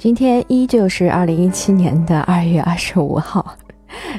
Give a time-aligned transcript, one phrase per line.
[0.00, 3.54] 今天依旧是二零一七年的二月二十五号，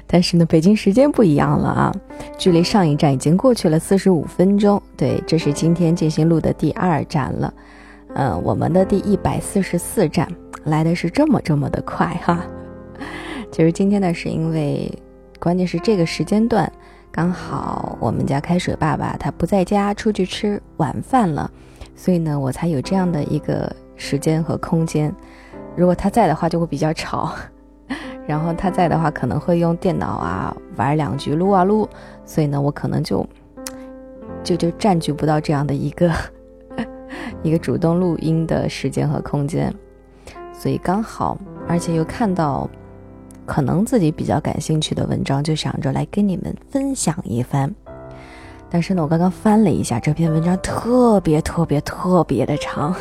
[0.06, 1.92] 但是呢，北京时间不一样了啊，
[2.38, 4.80] 距离上一站已经过去了四十五分钟。
[4.96, 7.52] 对，这是今天进行录的第二站了，
[8.14, 10.28] 嗯，我们的第一百四十四站
[10.66, 12.46] 来的是这么这么的快哈。
[13.52, 14.88] 其实今天呢，是因为
[15.40, 16.72] 关键是这个时间段
[17.12, 21.50] 刚好我们家开水爸爸他不在家，出去吃晚饭了，
[21.96, 25.12] 所以呢，我才有这样的一个时间和空间。
[25.76, 27.34] 如果他在的话，就会比较吵；
[28.28, 31.88] 然后他在的话，可能会用电脑啊玩两局撸啊撸，
[32.26, 33.26] 所以呢，我可能就
[34.44, 36.12] 就就占据不到这样的一个
[37.42, 39.74] 一个主动录音的时间和空间。
[40.54, 42.70] 所以刚好，而且又看到
[43.46, 47.74] 可能自己比较感兴趣的文章，就想着来跟你们分享一番。
[48.70, 52.94] 但是呢，我刚刚翻了一下这篇文章，特别特别特别的长。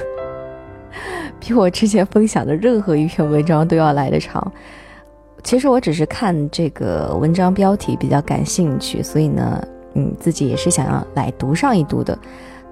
[1.41, 4.53] 比我之前分享的任何一篇文章都要来的长。
[5.43, 12.17] 其实我只是看这个文章标题比较感兴趣，所以呢，嗯，自己也是想要来读上一读的。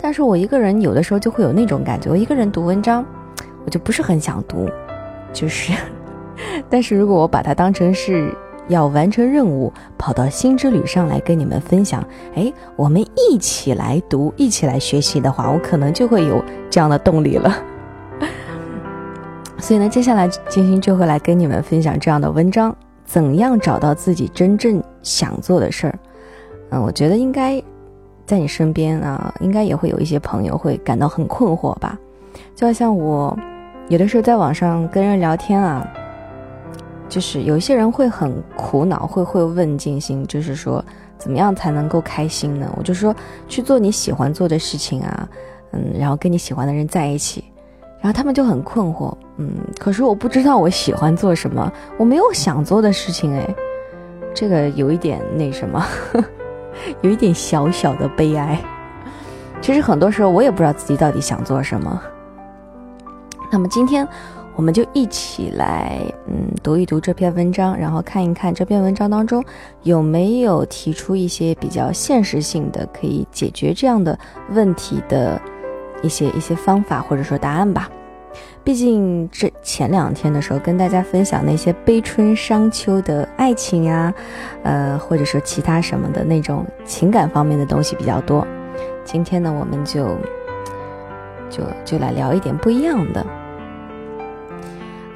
[0.00, 3.05] 但是我一个人有的时候就会有那种感觉，我一个人读文章，
[3.64, 4.69] 我就不是很想读。
[5.32, 5.72] 就是，
[6.69, 8.32] 但是如果我把它当成是
[8.69, 17.56] 要完成任务，跑到新之旅上来跟你们分享，哎，我们一起来读，一起来学习的话，我可能就会有这样的动力了。
[19.61, 25.98] 所以呢，接下来金星就会来跟你们分享这样的文章：怎样找到自己真正想做的事儿。
[26.70, 27.62] 嗯，我觉得应该
[28.25, 31.98] 在你身边啊，应该也会有一些朋友会感到很困惑吧。
[32.55, 33.37] 就好像我
[33.89, 35.87] 有的时候在网上跟人聊天啊，
[37.09, 40.83] 就是有一些人会很苦恼，会会问金星，就是说
[41.19, 42.72] 怎么样才能够开心呢？
[42.77, 43.15] 我就说
[43.48, 45.28] 去做你喜欢做的事情啊，
[45.72, 47.45] 嗯，然后跟你喜欢的人在一起。
[48.00, 53.54] 然后他们就很困惑，嗯，可是我不知道我喜欢做什么，我没有想做的事情，哎，
[54.32, 55.84] 这个有一点那什么，
[57.03, 58.56] 有一点小小的悲哀。
[59.60, 62.00] 其实很多时候我也不知道自己到底想做什么。
[63.50, 64.06] 那么今天
[64.54, 69.44] 我们就一起来，嗯，读一读这篇文章，然后看一看这篇文章当中
[69.82, 74.16] 有没有提出一些比较现实性的可以解决这样的
[74.50, 75.41] 问题的。
[76.03, 77.88] 一些一些方法或者说答案吧，
[78.62, 84.12] 毕竟这前两天的时候跟大家分享那些悲春伤秋的爱情啊，
[84.62, 88.47] 呃，或者说其他什么的那种情感方面的东西比较多。
[89.04, 90.16] 今天呢，我们就
[91.48, 93.26] 就就来聊一点不一样的。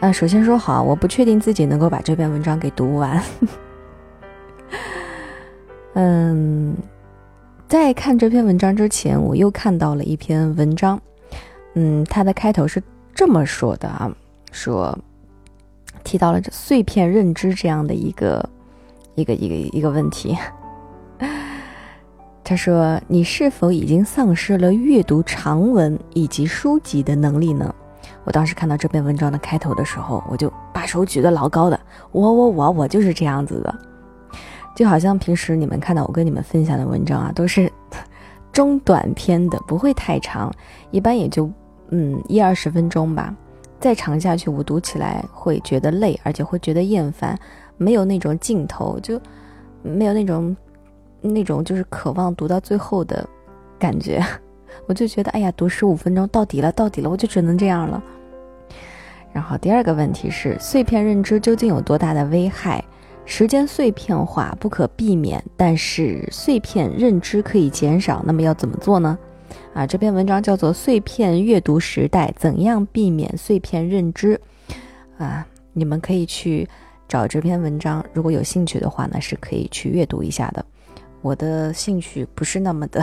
[0.00, 3.22] 呃，首先说好，我不确定自己能够把这篇文章给读完。
[5.94, 6.74] 嗯。
[7.72, 11.00] 在看这篇文章之前，我又看到了一篇文章，
[11.72, 12.82] 嗯，它的开头是
[13.14, 14.14] 这么说的啊，
[14.50, 14.98] 说
[16.04, 18.46] 提到了这碎片认知这样的一个
[19.14, 20.36] 一个一个一个问题。
[22.44, 27.74] 他说：“你是否已经丧失了阅读长文以及书籍的能力呢？”
[28.24, 33.74] 我当时看到这篇文章的开头的时候，我就把手举得老高的，我我我我就是这样子的。
[34.74, 37.70] 就好像平时你们看到我跟你们分享的文章啊，都是
[38.52, 40.52] 中短篇的，不会太长，
[40.90, 41.50] 一般也就
[41.90, 43.34] 嗯一二十分钟吧。
[43.80, 47.36] 再长下去，我读起来会觉得累，而且会觉得厌烦，
[47.76, 49.20] 没有那种劲头，就
[49.82, 50.56] 没有那种
[51.20, 53.28] 那种就是渴望读到最后的
[53.78, 54.24] 感觉。
[54.86, 58.02] 我就觉得，哎呀，读十五分钟到底了，到底了，我就只能这样了。
[59.32, 62.82] 然后第二个问题是，碎片认知究竟有多大的危害？
[63.34, 68.22] 时间碎片化不可避免，但是碎片认知可以减少。
[68.26, 69.18] 那么要怎么做呢？
[69.72, 74.38] 啊，这篇文章叫做《碎片阅读时代：怎样避免碎片认知》。
[75.16, 76.68] 啊，你们可以去
[77.08, 80.62] 找这篇文章，如果有兴趣的话呢，是可以去阅读一下的。
[81.22, 83.02] 我的兴趣不是那么的，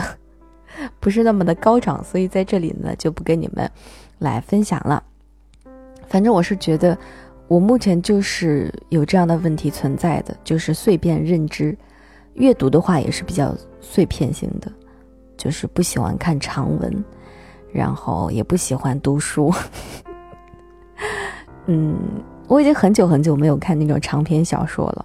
[1.00, 3.68] 不是那么的高涨，所以在这里呢就不跟你们
[4.20, 5.02] 来分享了。
[6.06, 6.96] 反正我是觉得。
[7.50, 11.76] 我目前就是有这样的问题存在的，就是碎片认知，
[12.34, 14.70] 阅读的话也是比较碎片性的，
[15.36, 17.04] 就是不喜欢看长文，
[17.72, 19.52] 然后也不喜欢读书。
[21.66, 21.98] 嗯，
[22.46, 25.04] 我已经很久很久没有看那种长篇小说了。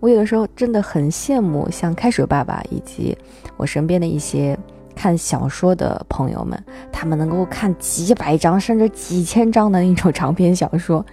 [0.00, 3.16] 我有的时候真的很羡慕像开水爸爸以及
[3.56, 4.58] 我身边的一些
[4.96, 6.60] 看小说的朋友们，
[6.90, 11.06] 他们能够看几百章甚至几千章的那种长篇小说。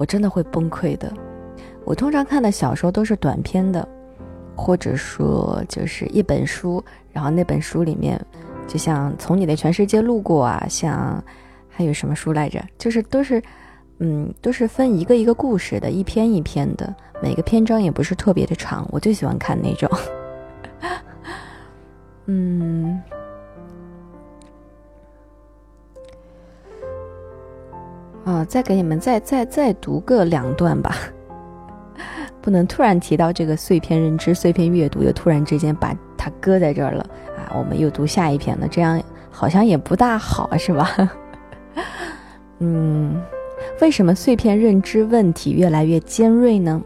[0.00, 1.12] 我真的会崩溃的。
[1.84, 3.86] 我通常看的小说都是短篇的，
[4.56, 6.82] 或者说就是一本书，
[7.12, 8.18] 然后那本书里面，
[8.66, 11.22] 就像从你的全世界路过啊，像
[11.68, 13.42] 还有什么书来着，就是都是
[13.98, 18.88] 嗯，都是分一个一个故事的，一篇一篇的，每个篇章也不是特别的长。
[18.90, 19.90] 我就喜欢看那种。
[22.24, 22.98] 嗯，
[28.24, 30.96] 啊，再给你们再再再读个两段吧。
[32.42, 37.04] 不能突然提到这个碎片认知、碎片阅读，又突然之间把它搁在这儿了
[37.36, 37.52] 啊！
[37.58, 40.90] 我们又读下一篇了，这样好像也不大好，是吧？
[42.60, 43.20] 嗯，
[43.80, 46.80] 为什么碎片认知问题越来越尖锐呢？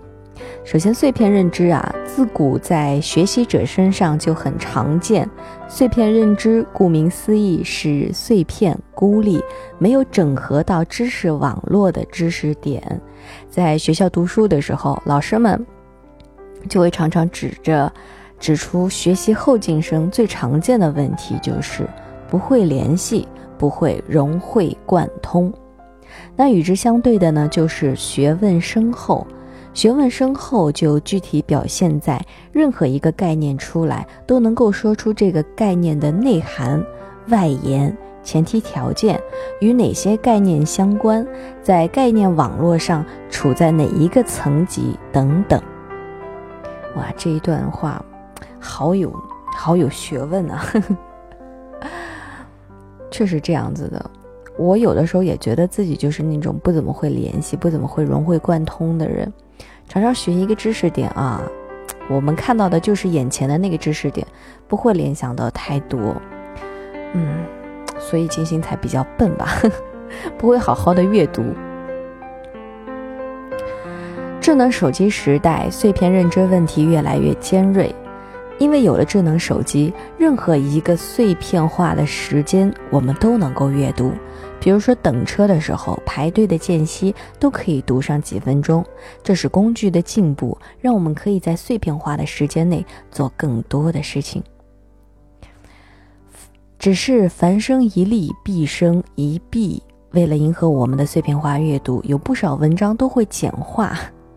[0.64, 5.28] 首先，碎片认知啊，自古在学习者身上就很常见。
[5.68, 9.42] 碎片认知顾名思义是碎片、孤立、
[9.78, 13.00] 没有整合到知识网络的知识点。
[13.48, 15.64] 在学校读书的时候，老师们
[16.68, 17.92] 就会常常指着
[18.38, 21.88] 指出学习后进生最常见的问题就是
[22.28, 25.52] 不会联系，不会融会贯通。
[26.36, 29.26] 那与之相对的呢，就是学问深厚。
[29.74, 36.82] 学问深厚，就具体表现在任何一个概念出来，都能够说出这个概念的内涵、
[37.28, 39.20] 外延、前提条件，
[39.60, 41.26] 与哪些概念相关，
[41.60, 45.60] 在概念网络上处在哪一个层级等等。
[46.96, 48.02] 哇，这一段话
[48.60, 49.12] 好有
[49.56, 50.64] 好有学问啊！
[53.10, 54.10] 确实这样子的。
[54.56, 59.32] 我有的时候也觉得自己就是那种不怎么会联系、不怎么会融会贯通的人。
[59.88, 61.40] 常常学一个知识点啊，
[62.08, 64.26] 我们看到的就是眼前的那个知识点，
[64.66, 66.20] 不会联想到太多。
[67.12, 67.44] 嗯，
[67.98, 69.48] 所以金星才比较笨吧，
[70.36, 71.44] 不会好好的阅读。
[74.40, 77.94] 智能手机时代，碎片认知问题越来越尖锐，
[78.58, 84.12] 因为有了智能手机，任何一个碎片化的时间，我们都能够阅读。
[84.64, 88.82] 比如说等车的时候，排队的间隙都可以读上几分钟，
[89.22, 94.42] 这是工具的进步，让我们可以在碎片化的时间内做更多的事情。
[96.78, 99.82] 只是凡生一利，必生一弊。
[100.12, 103.94] 为了迎合我们的碎片化阅读，有不少文章都会简化，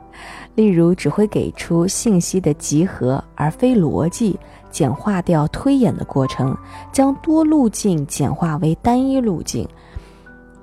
[0.56, 4.38] 例如只会给出信息的集合而非逻辑，
[4.69, 6.53] 简化掉推演的过程，
[6.91, 9.65] 将多路径简化为单一路径。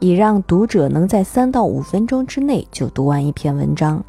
[0.04, 4.04] 以让读者能在三到五分钟之内就读完一篇文章。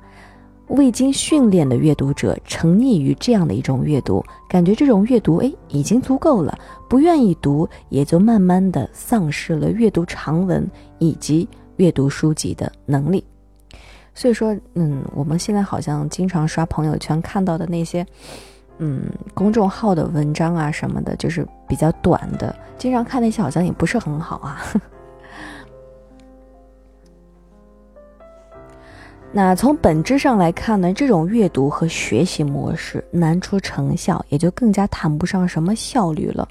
[0.68, 6.60] 未经训练的阅读者沉溺于这样的一种阅读，感觉这种阅读哎已经足够了，
[6.90, 10.70] 不愿意读，也就慢慢的丧失了阅读长文
[11.00, 11.48] 以及
[11.78, 13.24] 阅读书籍的能力。
[14.14, 18.06] 所以说，嗯，我们现在好像经常刷朋友圈看到的那些，
[18.80, 19.04] 嗯，
[19.34, 24.62] 公众号的文章啊什么的，就是比较短的，经常看那些好像也不是很好啊。
[29.38, 36.48] 那从本质上来看呢，这种阅读和学习模式难出成效，也就更加谈不上什么效率了，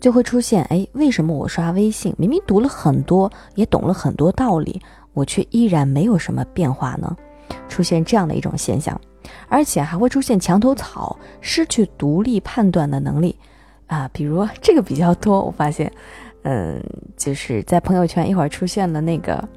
[0.00, 4.82] 就会出现哎，为什么我刷微信明明读了很多，也懂了很多道理，
[5.12, 7.16] 我却依然没有什么变化呢？
[7.68, 9.00] 出现这样的一种现象，
[9.48, 13.36] 而且还会出现墙头草，失去独立判断的能力
[13.86, 15.88] 啊，比如这个比较多，我发现，
[16.42, 16.82] 嗯，
[17.16, 19.48] 就是在朋友圈一会儿出现了那个。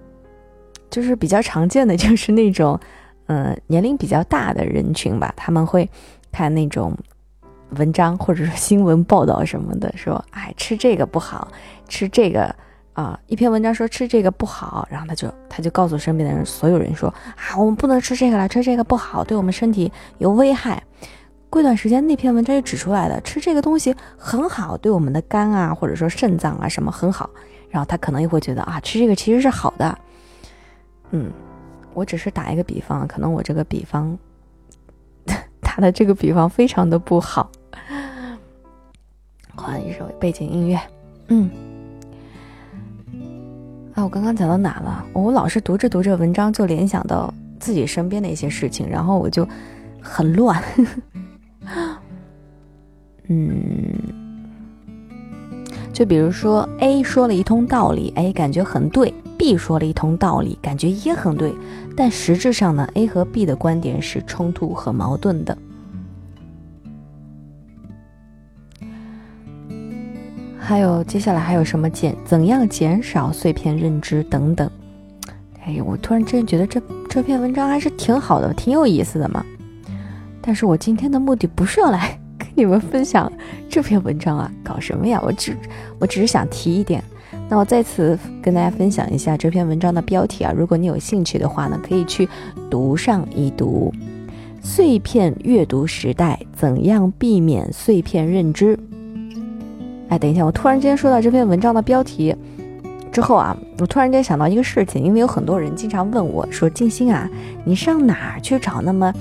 [0.89, 2.79] 就是比较常见的，就是那种，
[3.27, 5.89] 嗯，年龄比较大的人群吧，他们会
[6.31, 6.95] 看那种
[7.71, 11.47] 文章或者说新闻报道什么的，说，哎，吃这个不好，
[11.87, 12.55] 吃这个
[12.93, 20.81] 啊，一篇文章说吃这个不好，然后他就他就告诉身边的人，所有人说，啊，我们不能吃这个了，吃这个不好，对我们身体有危害。
[21.49, 27.29] 过一段时间，那篇文章就指出来了，吃这个东西很好，对我们的肝啊，或者说肾脏啊什么很好，
[27.69, 29.97] 然后他可能又会觉得啊，吃这个其实是好的。
[31.11, 31.31] 嗯，
[31.93, 34.17] 我只是打一个比方，可能我这个比方
[35.61, 37.49] 打的这个比方非常的不好。
[39.55, 40.79] 换一首背景音乐，
[41.29, 41.49] 嗯，
[43.95, 45.03] 啊，我刚刚讲到哪了？
[45.13, 49.47] 我老是读着读着文章就联想到自己身边的一些事情，然后我就
[49.99, 50.61] 很乱。
[53.29, 54.26] 嗯，
[55.97, 59.11] 就比如说 A 说了一通道理，哎，感觉很对。
[59.35, 61.51] B 说了一通道理，感觉也很对，
[61.95, 65.57] 但实质上呢，A 和 B 的观点是冲突和矛盾的。
[70.59, 72.15] 还有接下来还有什么减？
[72.23, 74.69] 怎样减少碎片认知等等？
[75.65, 79.43] 哎，我突然之间觉得这这篇文章还是挺好的，挺有意思的嘛。
[80.43, 83.31] 但是我今天的目的不是要来 跟你们分享
[83.69, 85.21] 这篇文章啊，搞什么呀？
[85.23, 85.55] 我只
[85.99, 87.03] 我只是想提一点。
[87.49, 92.27] 那我再次跟大家分享一下这篇文章的标题啊，如果你有兴趣的话呢，可以去
[92.69, 93.93] 读上一读。
[94.61, 98.77] 碎片阅读时代，怎样避免碎片认知？
[100.09, 102.35] 哎，等一下，我突然间说到这篇文章的标题
[103.11, 107.29] 之后啊，我突然间想到一个事情，因为有很多人经常问我说：“静心啊，
[107.63, 109.13] 你上哪儿去找那么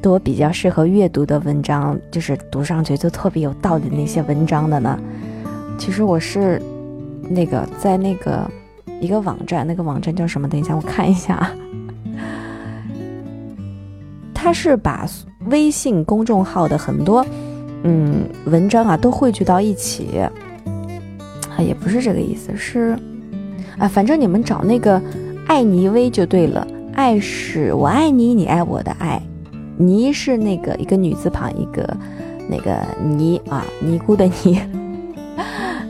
[0.00, 4.98] 多比较适合阅读的文章，就是读上去就特别有道理那些文章的呢？”
[5.78, 6.60] 其实我是。
[7.30, 8.50] 那个在那个
[9.02, 10.48] 一个网站，那个网站叫什么？
[10.48, 11.54] 等一下，我看一下啊。
[14.32, 15.06] 他是把
[15.50, 17.22] 微信公众号的很多
[17.82, 20.18] 嗯文章啊都汇聚到一起
[21.54, 22.98] 啊，也不是这个意思，是
[23.76, 24.98] 啊，反正你们找那个
[25.48, 26.66] 艾妮薇就对了。
[26.94, 29.20] 爱是我爱你，你爱我的爱。
[29.78, 31.96] 尼是那个一个女字旁一个
[32.50, 34.60] 那个尼啊，尼姑的尼。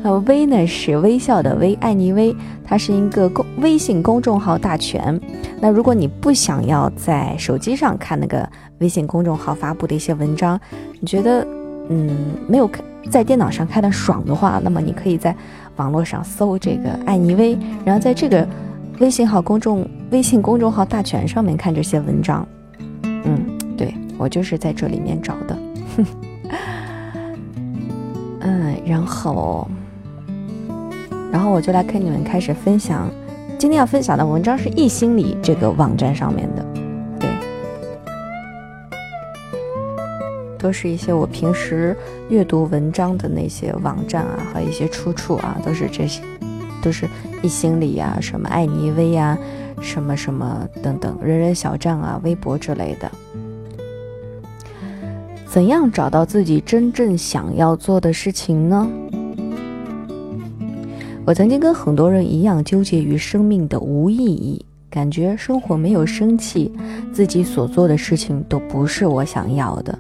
[0.05, 5.19] 呃，微呢是微笑的微，爱妮微，它是一个公微信公众号大全。
[5.61, 10.59] 那如果你不想要在手机上看那个微信公众号发布的一些文章，
[11.01, 11.45] 你觉得
[11.89, 12.17] 嗯
[12.47, 12.71] 没有
[13.11, 15.35] 在电脑上看的爽的话，那么你可以在
[15.77, 18.47] 网络上搜这个爱妮微，然后在这个
[19.01, 22.47] 微信号公众微信公众号大全上面看这些文章。
[23.03, 23.58] 嗯，
[24.19, 25.59] 我就是在这里面找的。
[28.41, 29.67] 嗯，然后。
[31.31, 33.07] 然后我就来跟你们开始分享，
[33.59, 36.67] 今天要分享的文章是易心理这个网站上面的，
[37.21, 37.29] 对，
[40.59, 41.95] 都是一些我平时
[42.31, 46.23] 阅读文章的那些网站啊和一些出处啊，都是这些，
[46.83, 47.07] 都是
[47.43, 49.37] 易心理呀、什么艾尼薇呀、
[49.83, 53.13] 什么什么等等人人小站啊、微博之类的。
[55.59, 58.89] 怎样找到自己真正想要做的事情呢？
[61.25, 66.71] 我曾经跟很多人一样纠结于生命的无意义，感觉生活没有生气，
[67.13, 69.99] 自己所做的事情都不是我想要的。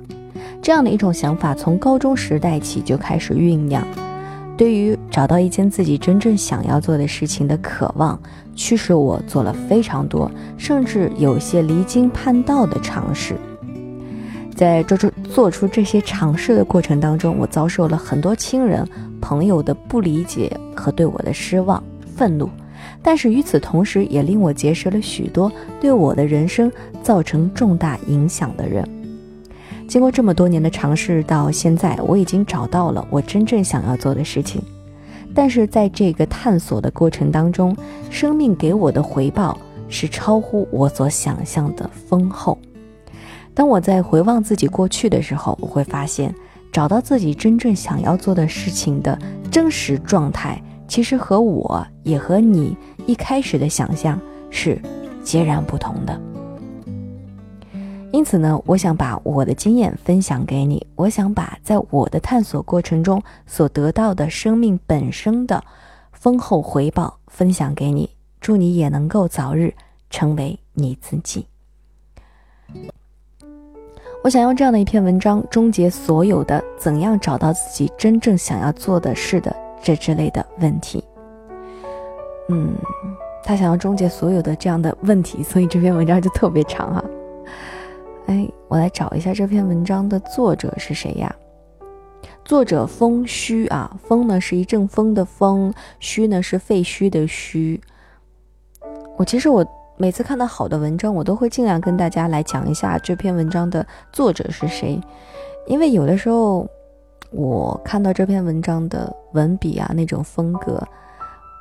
[0.62, 3.84] 这样的一种想法从高中时代起就开始酝酿。
[4.56, 8.16] 对于找到一件自己真正想要做的事情的渴望，
[8.54, 13.34] 驱使我做了非常多，甚至有些离经叛道的尝试。
[14.58, 18.84] 在做出做出这些尝试的过程当中，我遭受了很多亲人
[19.20, 21.80] 朋友的不理解和对我的失望、
[22.16, 22.50] 愤怒，
[23.00, 26.72] 但是与此同时，也令我结识了许多对我的人生
[27.04, 28.84] 造成重大影响的人。
[29.86, 34.60] 经过这么多年的尝试，到现在我已经找到了我真正想要做的事情，
[35.32, 37.76] 但是在这个探索的过程当中，
[38.10, 39.56] 生命给我的回报
[39.88, 42.58] 是超乎我所想象的丰厚。
[43.58, 46.32] 当我在回望自己过去的时候，我会发现，
[46.70, 49.18] 找到自己真正想要做的事情的
[49.50, 54.16] 真实状态，其实和我也和你一开始的想象
[54.48, 54.80] 是
[55.24, 56.20] 截然不同的。
[58.12, 65.60] 因此呢，我想把我的经验分享给你，我想把在我的探索过程中所得到的生命本身的
[66.12, 68.08] 丰厚回报分享给你，
[68.40, 69.74] 祝你也能够早日
[70.10, 71.44] 成为你自己。
[74.28, 81.02] 我想用这样的一篇文章终结所有的怎样找到自己真正想要做的事的这之类的问题。
[82.50, 82.74] 嗯，
[83.42, 87.04] 他想要终结所有的这样的问题，所以这篇文章就特别长啊。
[88.26, 91.34] 哎，我来找一下这篇文章的作者是谁呀？
[92.44, 97.80] 作者风虚啊，风呢是一阵风的风，虚呢是废墟的虚。
[99.16, 99.66] 我其实我。
[100.00, 105.00] 每次看到好的文章，我都会尽量跟大家来讲一下这篇文章的作者是谁，
[105.66, 106.64] 因为有的时候
[107.32, 110.80] 我看到这篇文章的文笔啊那种风格，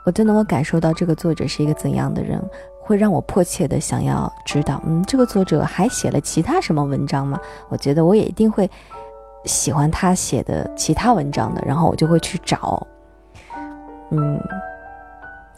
[0.06, 2.40] 我就能够感受到这个作者是一个怎样的人，
[2.80, 7.40] 会让我迫切的想要知道，嗯，这个作者还写了其他什么文章吗？
[7.70, 8.70] 我觉得我也一定会
[9.46, 12.86] 喜欢他写的其他文章的，然后我就会去找，
[14.12, 14.40] 嗯，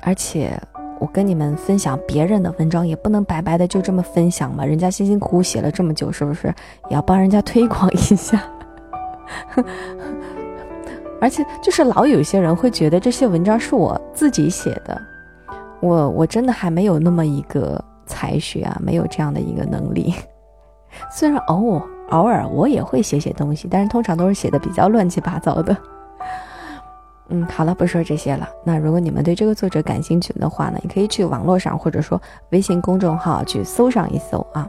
[0.02, 0.58] 而且。
[1.00, 4.66] 我跟你们分享别人的文章，也不能白白的就这么分享嘛。
[4.66, 6.54] 人家辛辛苦苦写了这么久，是不是
[6.90, 8.44] 也要帮人家推广一下？
[11.22, 15.02] 而且就是老有些人会觉得这些文章是我自己写的，
[15.80, 20.14] 我我真的还没有那么一个才学啊，没有这样的一个能力。
[21.12, 25.76] 虽然偶尔偶尔我也会写写东西，但是通常都是写的比较乱七八糟的。
[27.30, 28.50] 嗯，好了，不说这些了。
[28.64, 32.20] 那如果你们对这个作者感兴趣的话呢，你可以去网络上或者说
[32.50, 34.68] 微信公众号去搜上一搜啊。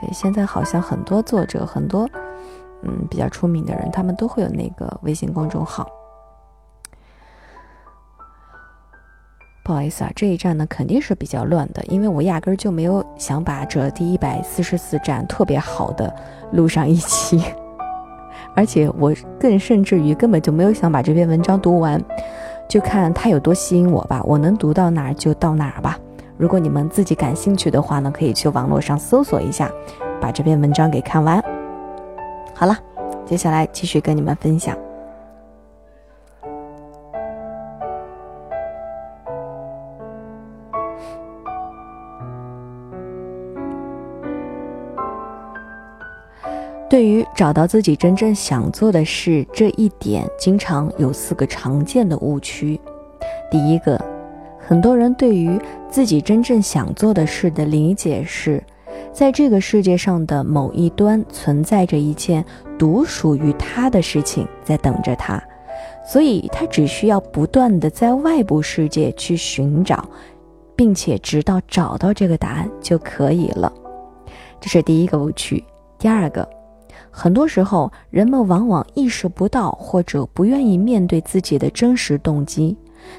[0.00, 2.08] 对，现在好像很多作者，很多
[2.82, 5.88] 嗯比较出名的人，他们都会有那个微信公众号。
[9.64, 16.14] 不好意思啊，这一站呢肯定是比较乱的，因为我压根儿就没有想把这第一百四十四站特别好的
[16.52, 17.42] 录上一期，
[18.58, 22.02] 而且我更甚至于根本就没有想把这篇文章读完，
[22.68, 25.96] 就看它有多吸引我吧，我能读到哪儿就到哪儿吧。
[26.36, 29.70] 如果你们自己感兴趣的话呢，可以去网络上搜索一下，
[30.20, 31.40] 把这篇文章给看完。
[32.52, 32.76] 好了，
[33.24, 34.76] 接下来继续跟你们分享。
[46.88, 52.80] 对于找到自己真正想做的事这一点，经常有四个常见的误区。
[53.50, 54.02] 第一个，
[54.58, 58.62] 很多人对于自己真正想做的事的理解是，
[59.12, 62.42] 在这个世界上的某一端存在着一件
[62.78, 65.42] 独属于他的事情在等着他，
[66.10, 70.08] 所以他只需要不断的在外部世界去寻找，
[70.74, 73.70] 并且直到找到这个答案就可以了。
[74.58, 75.62] 这是第一个误区。
[75.98, 76.57] 第二个。
[77.20, 82.76] 很多时候，人们往往意识不到或者不愿意面对自己的真实动机。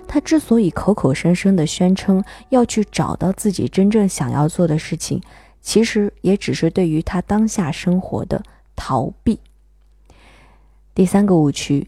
[0.08, 5.22] 他之所以口口声声地宣称要去找到自己真正想要做的事情，
[5.60, 8.42] 其实也只是对于他当下生活的
[8.74, 9.38] 逃避。
[10.96, 11.86] 第三个误区，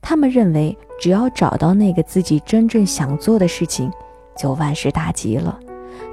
[0.00, 3.88] 他们认为只要找到那个自己真正想做的事情，
[4.36, 5.60] 就万事大吉了。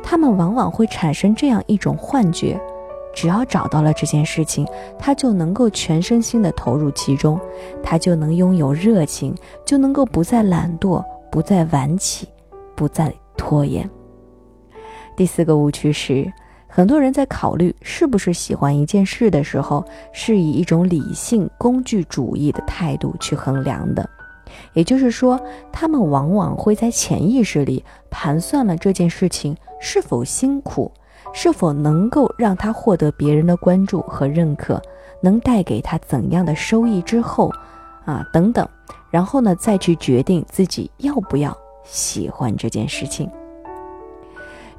[0.03, 2.61] 他们往往会产生这样一种幻觉。
[3.19, 4.65] 只要找到了这件事情，
[4.97, 7.37] 他就能够全身心的投入其中，
[7.83, 9.35] 他就能拥有热情，
[9.65, 12.29] 就能够不再懒惰，不再晚起，
[12.77, 13.89] 不再拖延。
[15.17, 16.31] 第四个误区是，
[16.65, 19.83] 很多人在考虑是不是喜欢一件事的时候，
[20.13, 24.09] 是以一种理性工具主义的态度去衡量的，
[24.71, 25.37] 也就是说，
[25.73, 30.89] 他们往往会在潜意识里盘算了这件事情是否辛苦。
[31.33, 34.81] 是否能够让他获得别人的关注和认可，
[35.21, 37.51] 能带给他怎样的收益之后，
[38.05, 38.67] 啊等等，
[39.09, 43.29] 然后呢再去决定自己要不要喜欢这件事情。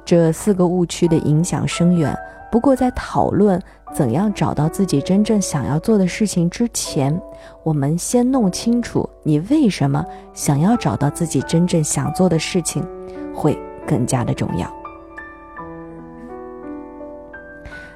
[0.03, 2.15] 这四个误区的影响深远。
[2.51, 3.57] 不过在讨论
[3.93, 7.17] 怎样找到自己真正想要做的事情之前，
[7.63, 12.85] 我们先弄清楚你为什么想要找到自己真正想做的事情，
[13.33, 14.80] 会更加的重要。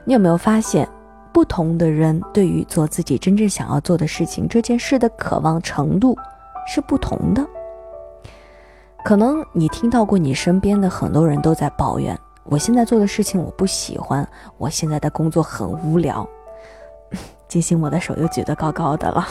[0.05, 0.87] 你有没有发现，
[1.33, 6.15] 不同的人对于做自己真正想要做的事情这件事的渴望程度
[6.67, 7.45] 是不同的？
[9.03, 16.27] 可能你听到过你身边的很多人都在抱怨：“我现在做的事情我不喜欢，我现在的工作很无聊。
[17.47, 19.27] ”金星，我的手又举得高高的了。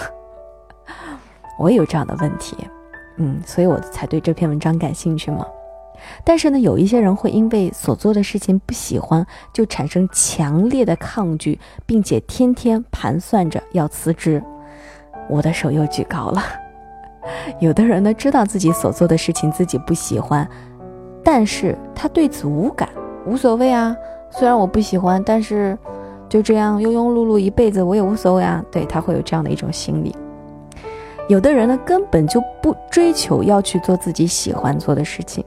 [1.58, 2.56] 我也有这样的问题，
[3.16, 5.46] 嗯，所以我才对这篇文章感兴趣嘛。
[6.24, 14.42] 但是呢，有一些人会因为所做的事情不喜欢，就产生强烈的抗拒，并且天天盘算着要辞职。
[15.28, 16.42] 我的手又举高了。
[17.58, 20.46] 有的人呢，知道自己所做的事情自己不喜欢，
[21.22, 22.88] 但是他对此无感，
[23.26, 23.96] 无所谓啊。
[24.30, 25.78] 虽然我不喜欢，但是
[26.28, 28.62] 就这样庸庸碌碌一辈子，我也无所谓啊。
[28.70, 30.14] 对他会有这样的一种心理。
[31.28, 35.42] 有的人呢，根本就不追求要去做自己喜欢做的事情。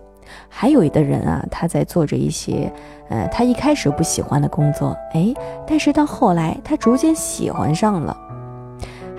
[0.49, 2.71] 还有的人啊，他在做着一些，
[3.09, 5.33] 呃，他一开始不喜欢的工作，哎，
[5.65, 8.15] 但是到后来他逐渐喜欢上了。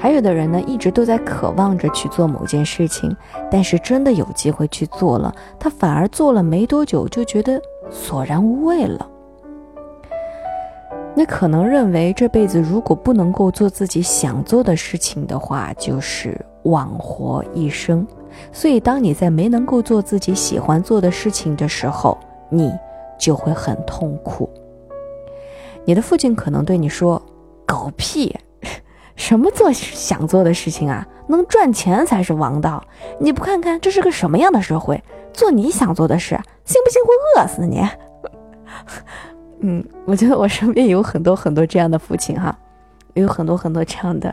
[0.01, 3.15] 还有的人呢，一直都在渴望着去做某件事情，
[3.51, 9.05] 但是真的有机会去做了，他反而做了没多久就觉得索然无味了。
[11.17, 18.07] 那可能认为这辈子如果不能够做自己想做的事情的话，就是枉活一生。
[18.53, 22.17] 所以，当你在没能够做自己喜欢做的事情的时候，
[22.51, 22.73] 你
[23.19, 24.49] 就会很痛苦。
[25.85, 27.21] 你的父亲可能对你说
[27.67, 28.37] ：“狗屁，
[29.17, 31.07] 什么做想做的事情啊？
[31.29, 32.83] 能赚钱才是王道。
[33.19, 35.03] 你不看看这是个什么样的社会？
[35.33, 37.83] 做你想做的事，信不信会饿死你？”
[39.61, 42.57] 嗯，我觉得我身边有很多很多这样的父亲哈，
[43.15, 44.33] 有很多很多这样的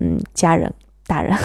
[0.00, 0.72] 嗯家人
[1.06, 1.36] 大人。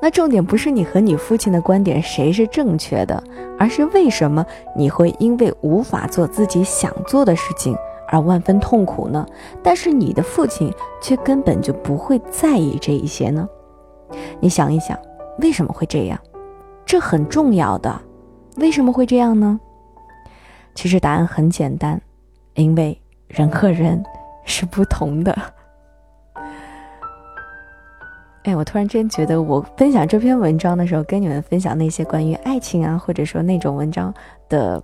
[0.00, 3.22] 那重点不是你和你父亲的观点谁是正确的，
[3.58, 4.44] 而是为什么
[4.76, 7.76] 你会因为无法做自己想做的事情
[8.08, 9.26] 而万分痛苦呢？
[9.62, 13.48] 但是你的父亲却根本就不会在意这一些呢？
[14.38, 14.96] 你想一想，
[15.38, 16.18] 为什么会这样？
[16.84, 18.00] 这很重要的，
[18.58, 19.58] 为什么会这样呢？
[20.74, 22.00] 其实答案很简单，
[22.54, 24.04] 因为人和人
[24.44, 25.36] 是不同的。
[28.46, 34.14] 哎，我突然间觉得，我分享这篇文章的时候，跟你们分享那些关于爱情啊，或者说那种文章
[34.48, 34.80] 的，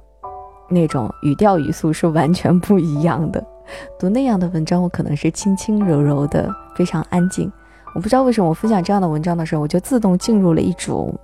[0.69, 3.43] 那种语调语速是完全不一样的。
[4.01, 7.51] 读那样的文章，我可能是轻轻柔柔的，非常安静。
[7.95, 11.15] 我不知道为什么，我分享这样的文章的时候，我就自动进入了一种，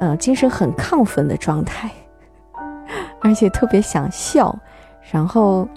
[0.00, 1.90] 呃，精神很亢奋的状态，
[3.20, 4.58] 而且特别想笑，
[5.12, 5.68] 然后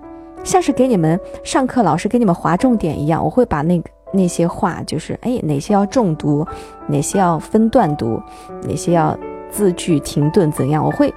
[0.41, 3.89] 像是给你们上课老师给你们划重点一样，我会把那个。
[4.12, 6.45] 那些话就是哎，哪些要重读，
[6.88, 8.22] 哪些要分段读，
[8.63, 9.17] 哪些要
[9.50, 10.84] 字句停顿怎样？
[10.84, 11.13] 我会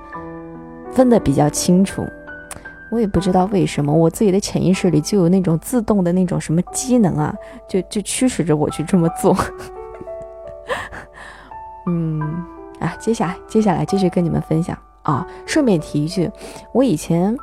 [0.91, 2.05] 分得比较清楚。
[2.91, 7.35] 我也不知道为什么，我自己的潜意识里就有那种自动的那种什么机能啊，
[7.67, 9.35] 就就驱使着我去这么做。
[11.89, 12.21] 嗯，
[12.79, 15.27] 啊，接下来接下来继续跟你们分享啊。
[15.47, 16.31] 顺便提一句，
[16.75, 17.35] 我以前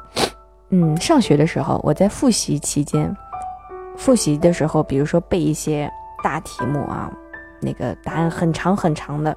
[0.70, 3.18] 嗯上学的时候，我在复习期间。
[4.00, 5.92] 复习的时候，比如说背一些
[6.24, 7.12] 大题目啊，
[7.60, 9.36] 那个答案很长很长的，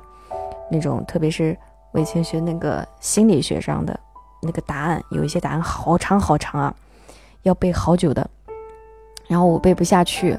[0.71, 1.55] 那种，特别是
[1.91, 3.99] 我以前学那个心理学上的
[4.41, 6.75] 那个答案，有一些答案好长好长啊，
[7.43, 8.25] 要背好久的。
[9.27, 10.39] 然后我背不下去，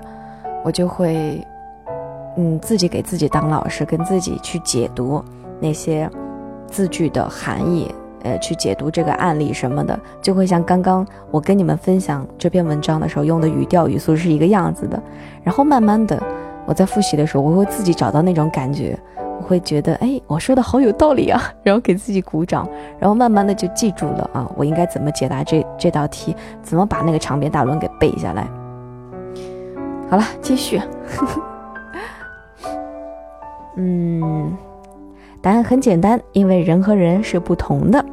[0.64, 1.46] 我就会，
[2.38, 5.24] 嗯，自己给自己当老师，跟自己去解读
[5.60, 6.10] 那些
[6.68, 7.94] 字句的含义。
[8.24, 15.02] 呃，去解读这个案例什么的，就会像刚刚我跟你们分享这篇文章的时候用的语调语速是一个样子的。
[15.44, 16.22] 然后慢慢的，
[16.66, 18.98] 我在复习的时候，我会自己找到那种感觉，
[19.40, 28.48] 我会觉得，哎，我说的好有道理啊， 然后给自己鼓掌，然后慢慢的就记住了啊，我应该怎么解答这这道题，怎么把那个长篇大论给背下来。
[30.10, 30.80] 好了，继续。
[33.76, 34.56] 嗯，
[35.42, 38.06] 答案很简单，因为人和人是不同的。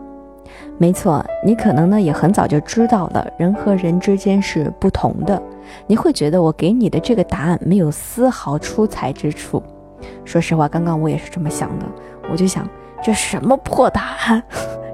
[0.82, 5.40] 没错，你可能呢也很早就知道了，人和人之间是不同的。
[5.86, 9.62] 你会觉得我给你的这个答案没有丝毫出彩之处。
[10.24, 11.84] 说实话，刚刚我也是这么想的，
[12.32, 12.66] 我就想
[13.02, 14.42] 这什么破答案？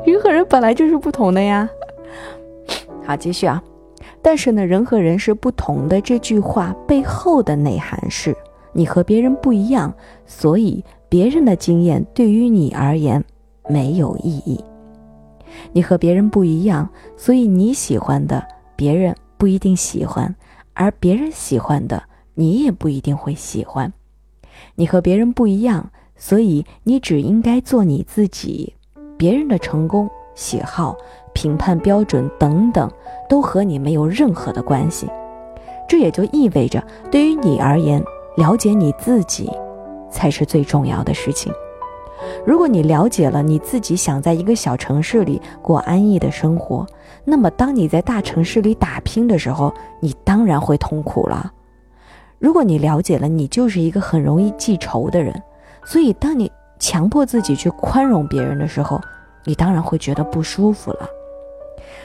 [0.05, 1.69] 人和人本来就是不同的呀。
[3.05, 3.63] 好，继续啊。
[4.21, 8.37] 但是呢，人和人是不同的这句话背后的内涵是，
[8.73, 9.95] 你和别人不一样，
[10.27, 13.23] 所以别人的经验对于你而言
[13.69, 14.65] 没有意义。
[15.73, 20.35] 你和别人不一样，所以你喜欢的别人不一定喜欢，
[20.75, 22.03] 而别人喜欢的
[22.35, 23.93] 你也不一定会喜欢。
[24.75, 28.75] 你和别人不一样，所以你只应该做你自己。
[29.19, 30.95] 别人的成功、喜好、
[31.33, 32.91] 评判标准等等，
[33.29, 35.09] 都和你没有任何的关系。
[35.89, 38.03] 这也就意味着，对于你而言，
[38.37, 39.51] 了解你自己
[40.11, 41.53] 才是最重要的事情。
[42.47, 46.87] 如果你了解了你自己想在一个小城市里过安逸的生活，
[47.25, 51.53] 那么当你在大城市里打拼的时候，你当然会痛苦了。
[52.39, 55.43] 如果你了解了你就是一个很容易记仇的人，
[55.85, 59.01] 所以当你强迫自己去宽容别人的时候，
[59.45, 61.09] 你当然会觉得不舒服了。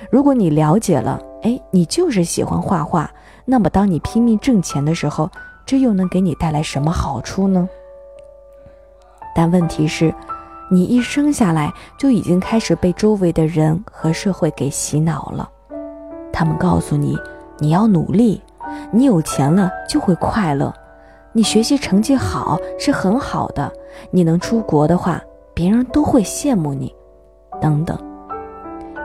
[0.10, 3.10] 如果你了解了，哎，你就是喜欢画画，
[3.46, 5.30] 那么当你拼命挣钱的时候，
[5.66, 7.68] 这又能给你带来什么好处呢？
[9.34, 10.14] 但问题是，
[10.70, 15.50] 你一生下来就已经开始被周围的人和社会给洗脑了。
[16.32, 17.18] 他们告诉你，
[17.60, 18.42] 你要努力，
[18.92, 20.74] 你有钱了就会快乐，
[21.34, 23.72] 你学习成绩好是很好的，
[24.12, 25.22] 你能出国的话，
[25.54, 26.94] 别人都会羡慕你，
[27.62, 27.98] 等等。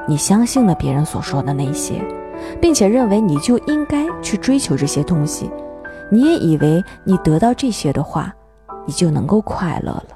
[0.09, 1.95] 你相信了别人所说的那些，
[2.61, 5.51] 并且认为你就应该去追求这些东西，
[6.13, 8.33] 你也以为你得到这些的话，
[8.87, 10.16] 你就能够快乐了。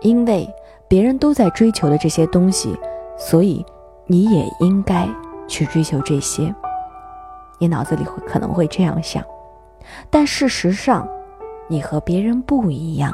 [0.00, 0.48] 因为
[0.88, 2.78] 别人都在追求的这些东西，
[3.18, 3.64] 所以
[4.06, 5.08] 你也应该
[5.48, 6.54] 去追求这些。
[7.58, 9.24] 你脑子里会可能会这样想，
[10.10, 11.08] 但事实上，
[11.68, 13.12] 你和别人不一样。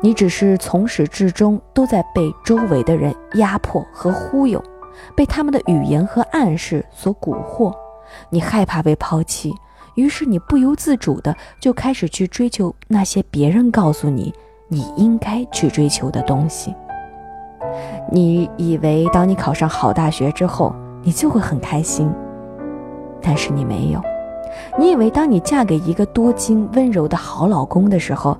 [0.00, 4.62] 你只是从始至终都在被周围的人压迫和忽悠，
[5.14, 7.74] 被他们的语言和暗示所蛊惑。
[8.30, 9.52] 你害怕被抛弃，
[9.94, 14.32] 于是你不由自主的就开始去追求那些别人告诉你。
[14.68, 16.74] 你应该去追求的东西。
[18.10, 22.10] 你以为当你考上好大学之后，你就会很开心，
[23.20, 24.00] 但是你没有。
[24.78, 28.36] 你以为当你嫁给一个多金温柔的好老公的时候，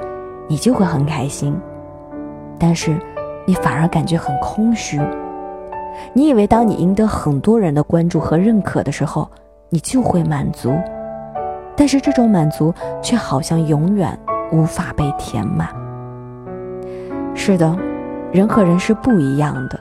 [0.48, 1.56] 你就会很开心，
[2.58, 2.98] 但是
[3.46, 5.00] 你反而感觉很空虚。
[6.12, 9.28] 你以为当你赢得很多人的关注和认可的时候，
[9.68, 10.74] 你就会满足，
[11.76, 14.18] 但是这种满足却好像永远
[14.52, 15.68] 无法被填满。
[17.36, 17.78] 是的，
[18.32, 19.78] 人和人是不一样的。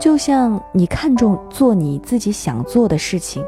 [0.00, 3.44] 就像你看重做你自己想做的事情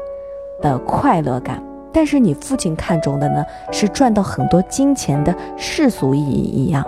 [0.61, 6.85] 的快乐感，但是你父亲看重的呢，是赚到很多金钱的世俗意义一样。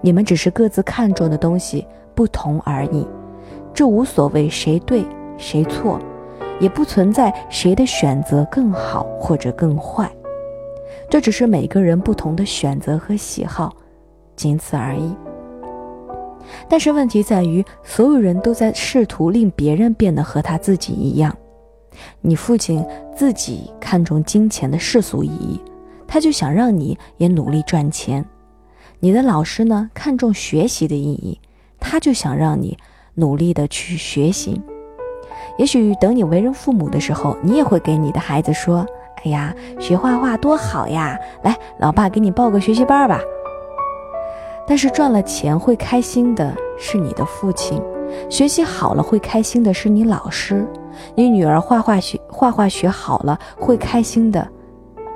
[0.00, 3.06] 你们只是各自看重的东西不同而已，
[3.74, 5.04] 这无所谓谁对
[5.36, 5.98] 谁错，
[6.60, 10.10] 也不存在谁的选择更好或者更坏，
[11.10, 13.72] 这只是每个人不同的选择和喜好，
[14.36, 15.14] 仅此而已。
[16.68, 21.36] 但是问题在于，所有人都在试图令别人变得和他自己一样。
[22.20, 25.60] 你父亲自己看重金钱的世俗意义，
[26.06, 28.24] 他就想让你也努力赚钱。
[29.00, 31.40] 你的老师呢，看重学习的意义，
[31.80, 32.76] 他就想让你
[33.14, 34.60] 努力的去学习。
[35.58, 38.86] 也许等你为人父母的时候，你也会给你的孩子说
[39.24, 41.18] ：“哎呀，学画画多好呀！
[41.42, 43.20] 来，老爸给你报个学习班吧。”
[44.66, 47.80] 但是赚了钱会开心的是你的父亲，
[48.28, 50.66] 学习好了会开心的是你老师，
[51.14, 54.46] 你女儿画画学画画学好了会开心的，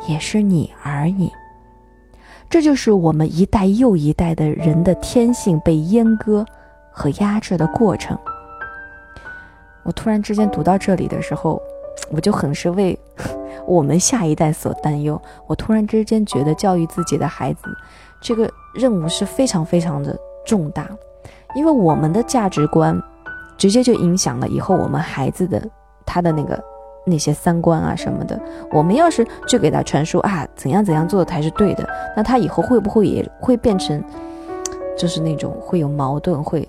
[0.07, 1.31] 也是你而已。
[2.49, 6.45] 这就是我们一代又一代的人的天性被阉割
[6.91, 8.19] 和压制的过程。
[9.85, 11.61] 我突然之间读到这里的时候，
[12.11, 12.99] 我就很是为
[13.67, 15.21] 我们下一代所担忧。
[15.47, 17.63] 我突然之间觉得教育自己的孩子，
[18.21, 20.89] 这个任务是非常非常的重大，
[21.55, 23.01] 因为我们的价值观，
[23.57, 25.63] 直接就影响了以后我们孩子的
[26.05, 26.63] 他的那个。
[27.07, 28.39] 那些三观啊什么的，
[28.71, 34.05] 我们要是就给他传输啊，怎样怎样做的才是对的，那他以后会不会也会变成，
[34.99, 36.69] 就是那种会有矛盾，会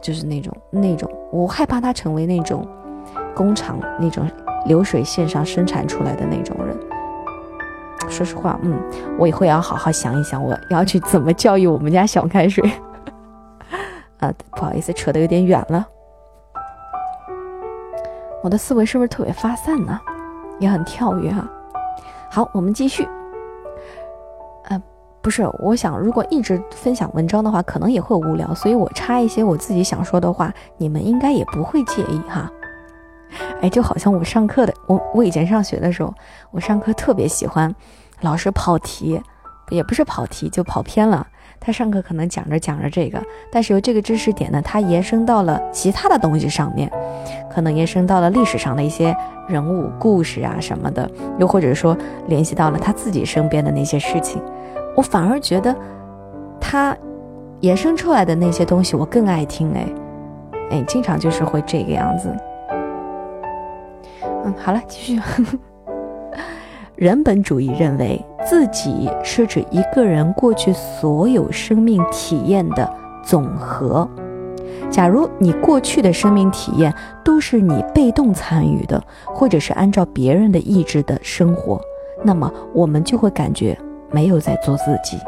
[0.00, 2.64] 就是那种那种，我害怕他成为那种
[3.34, 4.30] 工厂那种
[4.64, 6.76] 流水线上生产出来的那种人。
[8.08, 8.78] 说实话，嗯，
[9.18, 12.68] 我以后也要好好想一想，我要去怎么教育我们家小开水。
[14.18, 15.86] 啊， 不好意思，扯得有点远了。
[18.42, 20.00] 我的思维是不是特别发散呢？
[20.58, 21.48] 也很跳跃哈。
[22.30, 23.06] 好，我们继续。
[24.64, 24.82] 呃，
[25.20, 32.50] 不是，我想如果一直分享文章的话，可能也会无聊，所以我插一些我自己想说的话，你们应该也不会介意哈。
[33.60, 36.14] 哎，就好像我上课的，我我以前上学的时候，
[36.50, 37.74] 我上课特别喜欢
[38.20, 39.20] 老师跑题，
[39.70, 41.26] 也不是跑题，就跑偏了。
[41.60, 46.88] 他上课可能讲着讲着这个，但是由这个知识点呢，他延伸到了其他的东西上面，
[47.52, 49.16] 可能延伸到了历史上的一些
[49.48, 51.96] 人物故事啊什么的，又或者说
[52.28, 54.40] 联系到了他自己身边的那些事情，
[54.96, 55.74] 我反而觉得
[56.60, 56.96] 他
[57.58, 59.86] 延伸出来的那些东西我更爱听哎，
[60.70, 62.32] 哎，经常就是会这个样子。
[64.22, 65.20] 嗯，好了，继续。
[66.98, 68.22] 人本主义认为。
[68.48, 72.90] 自己是指一个人过去所有生命体验的
[73.22, 74.08] 总和。
[74.88, 81.78] 假如你过去的生命体验都是你被动参与的，或者是按照别人的意志的生活，
[82.24, 83.76] 那么我们就会感觉
[84.10, 85.18] 没有在做自己。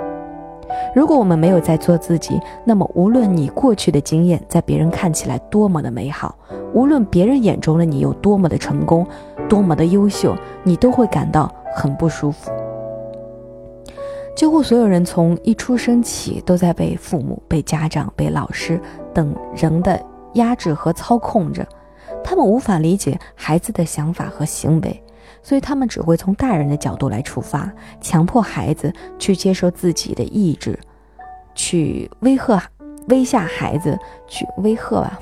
[0.95, 6.35] 如果我们没有在做自己，那么无论你过去的经验在别人看起来多么的美好，
[6.73, 9.07] 无论别人眼中的你有多么的成功、
[9.47, 12.51] 多么的优秀，你都会感到很不舒服。
[14.37, 18.81] 几乎所有人从一出生起都在被父母、被家长、被老师
[19.13, 20.03] 等人的
[20.35, 21.67] 压制和操控着，
[22.25, 25.03] 他们无法理解孩子的想法和行为，
[25.43, 30.79] 所以他们只会从大人的角度来出发，强迫孩子去接受自己的意志，
[31.55, 32.63] 去威吓、
[33.09, 35.21] 威吓孩子，去威吓吧，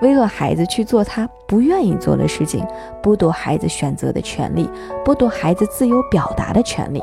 [0.00, 2.64] 为了孩子去做他不愿意做的事情，
[3.02, 4.68] 剥夺孩子选择的权利，
[5.04, 7.02] 剥夺孩子自由表达的权利。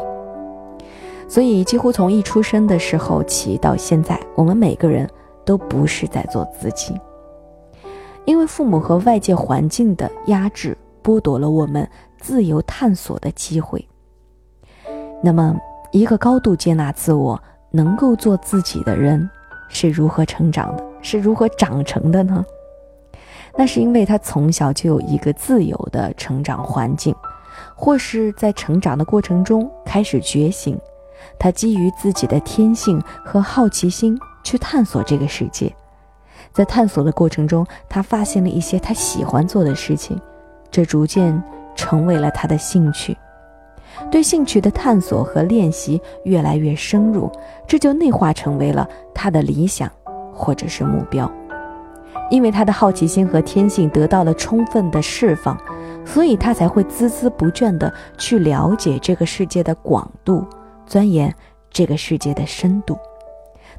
[1.28, 5.10] 所以，几乎从一出生的时候起到现在，我们每个人
[5.44, 6.94] 都不是在做自己，
[8.26, 11.88] 因为父母和外界环境的压制，剥夺了我们
[12.20, 13.86] 自由探索的机会。
[15.24, 15.56] 那么，
[15.92, 19.28] 一个高度接纳自我、能够做自己的人
[19.68, 20.84] 是如何成长的？
[21.02, 22.46] 是如何长成的呢？
[23.58, 27.16] 那是因为他从小就有一个自由的成长环境，
[27.76, 30.78] 或是在成长的过程中开始觉醒。
[31.40, 35.74] 他基于自己的天性和好奇心去探索这个世界，
[36.54, 40.20] 在探索的过程中，他发现了一些他喜欢做的事情，
[40.70, 41.42] 这逐渐
[41.76, 43.18] 成为了他的兴趣。
[44.12, 47.32] 对兴趣的探索和练习越来越深入，
[47.66, 49.90] 这就内化成为了他的理想
[50.34, 51.32] 或者是目标。
[52.30, 55.58] 因为他的好奇心和天性得到了充分的释放，
[56.06, 60.46] 所以他才会孜孜不倦地去了解这个世界的广度。
[60.86, 61.34] 钻研
[61.72, 62.98] 这个世界的深度，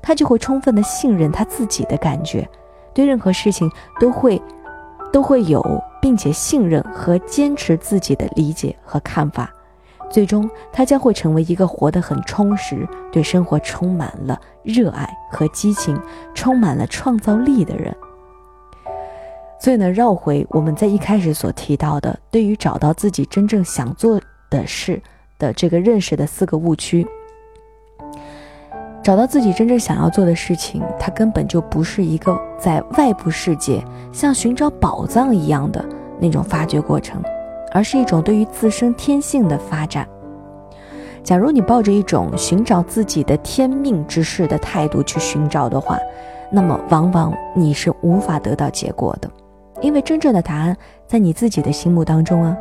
[0.03, 2.49] 他就会充分的信任他自己的感觉，
[2.93, 4.43] 对任何事情都会
[5.13, 5.63] 都会有
[6.01, 9.53] 并且信任和坚持自己的理解和看法，
[10.11, 15.97] 最终他将会成为一个活得很充实、对生活充满了热爱和激情、
[16.35, 17.97] 充满了创造力的人。
[19.59, 25.01] 所以呢，绕回我们在一开始所提到的，对于找到自己真正想做的事
[25.39, 27.07] 的这个认识的四个误区。
[29.03, 35.85] 找到自己真正想要做的事情，它根本就不是一个在外部世界像寻找宝藏一样的
[36.21, 37.23] 那种发掘过程，
[37.73, 40.07] 而是一种对于自身天性的发展。
[41.23, 45.99] 假如你抱着一种寻找自己的天命之事的态度去寻找的话，
[46.51, 49.31] 那么往往你是无法得到结果的，
[49.81, 52.57] 因为真正的答案在你自己的心目当中啊。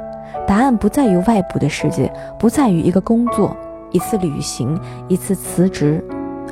[0.48, 3.56] 答案不在于外部的世界，不在于一个工作、
[3.92, 6.04] 一次旅行、一次辞职。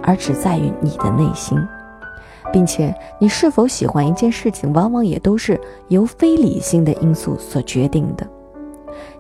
[0.02, 1.58] 而只在于你的内心，
[2.52, 8.28] 并且你是否喜欢一件事情，往往也都是由非理性的因素所决定的。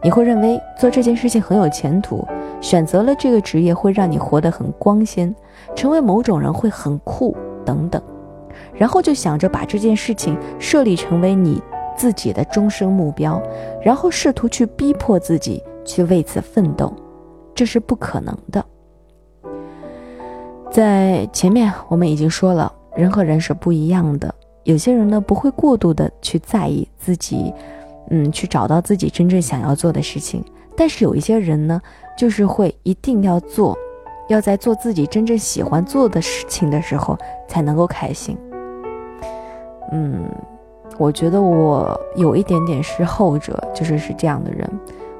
[0.01, 2.27] 你会认为做这件事情很有前途，
[2.59, 5.33] 选择了这个职业会让你活得很光鲜，
[5.73, 8.01] 成为某种人会很酷等等，
[8.75, 11.61] 然后就想着把这件事情设立成为你
[11.95, 13.41] 自己的终生目标，
[13.83, 16.93] 然后试图去逼迫自己去为此奋斗，
[17.53, 18.65] 这是不可能的。
[20.71, 24.33] 在前面我们已经说了，人和人是不一样的。
[24.63, 27.53] 有些人呢不会过度的去在意自己，
[28.09, 30.43] 嗯，去找到自己真正想要做的事情。
[30.75, 31.79] 但是有一些人呢，
[32.17, 33.77] 就是会一定要做，
[34.29, 37.15] 要在做自己真正喜欢做的事情的时候
[37.47, 38.35] 才能够开心。
[39.91, 40.23] 嗯，
[40.97, 44.69] 我觉得我有一点点是后者，就是是这样的人。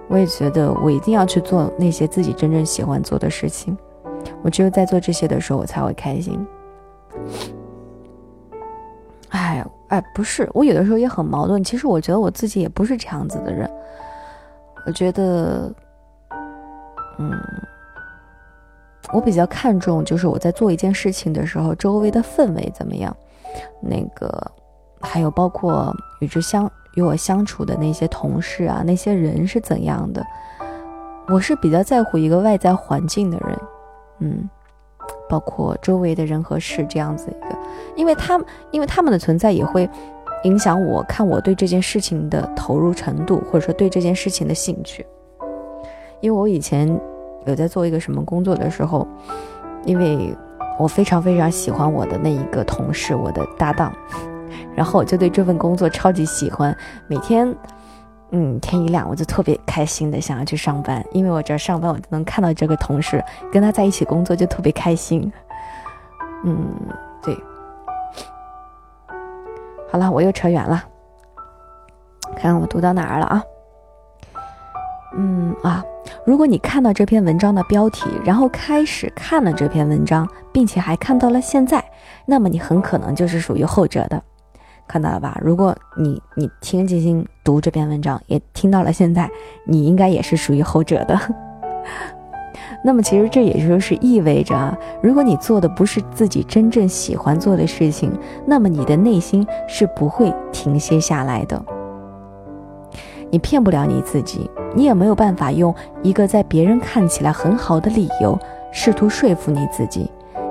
[0.08, 3.76] 我也觉得我一定要去做那些自己真正喜欢做的事情。
[4.42, 6.46] 我只有在做这些的时候，我才会开心。
[9.30, 11.64] 哎哎，不是，我有的时候也很矛盾。
[11.64, 13.70] 其实我觉得我自己也不是这样子的人。
[14.86, 15.74] 我觉得，
[17.18, 17.32] 嗯，
[19.14, 23.16] 我比较看重就是我在做一件事情的时候，周围的氛围怎么样，
[23.82, 24.52] 那个
[25.02, 30.26] 还有包括与之相与我相处的那些同事啊，那些人是怎样的。
[31.28, 33.60] 我是比较在乎一个外在环境的人。
[34.20, 34.50] 嗯，
[35.28, 37.58] 包括周围的人和事这样子一个，
[37.96, 39.90] 因为他们因为他们的存在也会
[40.44, 45.06] 影响我看我对这件事情的投入程度，或者说对这件事情的兴趣。
[46.22, 46.88] 因为我以前
[47.46, 49.06] 有在做一个什么工作的时候，
[49.84, 50.34] 因为
[50.78, 53.94] 我非常非常喜欢我的那一个同事，我的搭档，
[54.76, 56.76] 然后我就对这份工作超级喜欢，
[57.08, 57.56] 每天。
[58.36, 65.32] 嗯，天一亮我就特别开心的想要去上班，因为我这上班我就能看到这个同事，跟他在一起工作就特别开心。
[66.44, 66.58] 嗯，
[67.22, 67.38] 对。
[69.92, 70.84] 好了，我又扯远了，
[72.36, 73.44] 看看我读到哪儿了啊？
[75.16, 75.84] 嗯啊，
[76.26, 81.84] 如果你看到这篇文章的标题，然后开始看了这篇文章，并且还看到了现在，
[82.26, 84.22] 那么你很可能就是属于后者的。
[84.88, 85.40] 看到了吧？
[85.42, 89.30] 如果你你听金星读这篇文章，也听到了现在，
[89.66, 91.20] 你应该也是属于后者的。
[92.84, 98.12] 那么其实这也就是意味着，如果你做的不是自己真正喜欢做的事情，
[98.46, 101.64] 那么你的内心是不会停歇下来的。
[103.34, 108.38] 你骗不了你自己，你也没有办法用一个在别人看起来很好的理由
[108.72, 110.08] 试图说服你自己。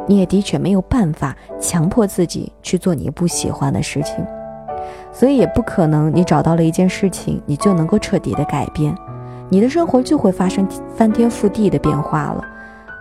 [0.08, 4.26] 你也的确没有办法强迫自己去做你不喜欢的事情，
[5.12, 8.92] 所以也不可能你找到了一件事情，你就能够彻底的改变，
[9.48, 10.66] 你的生活就会发生
[10.96, 12.44] 翻天覆地的变化了。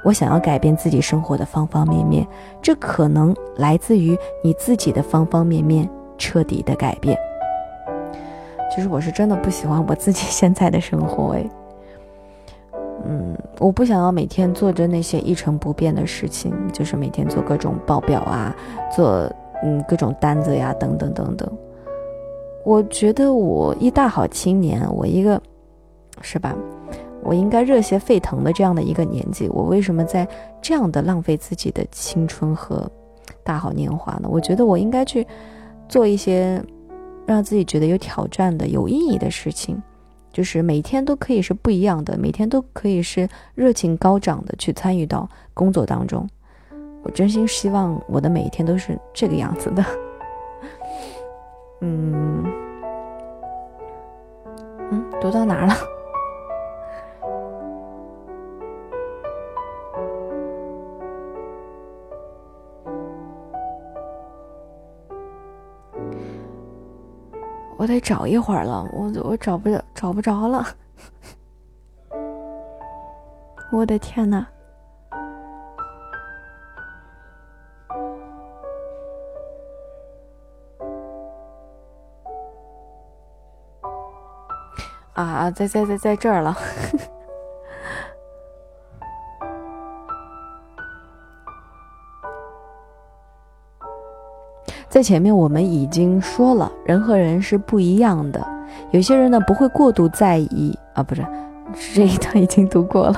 [0.05, 2.23] 我想要改变自己生活的方方面面，
[2.61, 5.89] 这可能来自于你自己的方方面面
[6.19, 7.17] 彻底的改变。
[8.73, 11.49] 其实我是真的不喜欢我自己现在的生活，诶。
[13.05, 18.55] 嗯，我不想要每天做着那些一成不变的事情，就是每天做各种报表啊，
[18.95, 19.29] 做
[19.61, 21.51] 嗯各种单子呀，等等等等。
[22.63, 25.41] 我觉得我一大好青年，我一个，
[26.21, 26.55] 是吧？
[27.23, 30.25] 我应该热血沸腾的这样的一个年纪，我为什么在
[30.61, 32.89] 这样的浪费自己的青春和
[33.43, 34.29] 大好年华呢？
[34.31, 35.25] 我觉得我应该去
[35.89, 36.63] 做一些
[37.31, 39.81] 让自己觉得有挑战的、有意义的事情。
[40.33, 46.25] 就是每天都可以是不一样的，每天都可以是热情高涨的去参与到工作当中。
[47.03, 49.83] 我真心希望我的每一天都是这个样子的。
[51.81, 52.45] 嗯
[54.91, 55.75] 嗯，读到哪儿了？
[67.81, 70.63] 我得找一会儿了，我我找不着找不着了。
[73.71, 74.45] 我的天哪！
[85.13, 86.55] 啊，在在在在这儿了。
[94.91, 98.45] 在前面我们已经说了，人和人是不一样的。
[98.91, 101.25] 有些人呢不会过度在意啊，不是
[101.95, 103.15] 这一段已经读过了。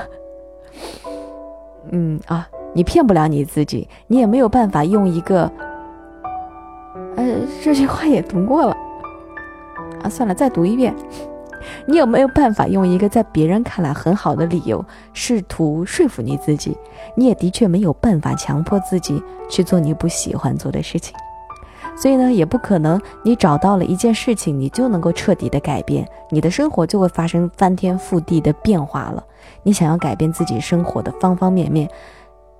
[1.90, 5.50] 嗯啊，你骗不了你自己，你也没有办法用一个……
[7.16, 7.24] 呃，
[7.60, 8.76] 这句话也读过了
[10.04, 10.94] 啊，算了，再读一遍。
[11.86, 16.78] 你有没有办法用一个在别人看来很好的理由试图说服你自己？
[17.16, 19.20] 你也的确没有办法强迫自己
[19.50, 21.12] 去做你不喜欢做的事情。
[21.96, 29.22] 所以呢，也不可能你找到了一件事情，你就能够彻底的改变你的生活，就会发生翻天覆地的变化了。
[29.62, 31.88] 你想要改变自己生活的方方面面，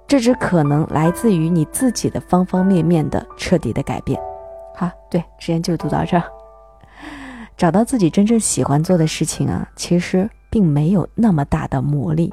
[0.07, 4.21] 这只可能来自于你自己的方方面面的彻底的改变。
[4.77, 6.23] 好，对，之前就读到这儿。
[7.57, 12.33] 找到自己真正喜欢做的事情啊，其实并没有那么大的魔力。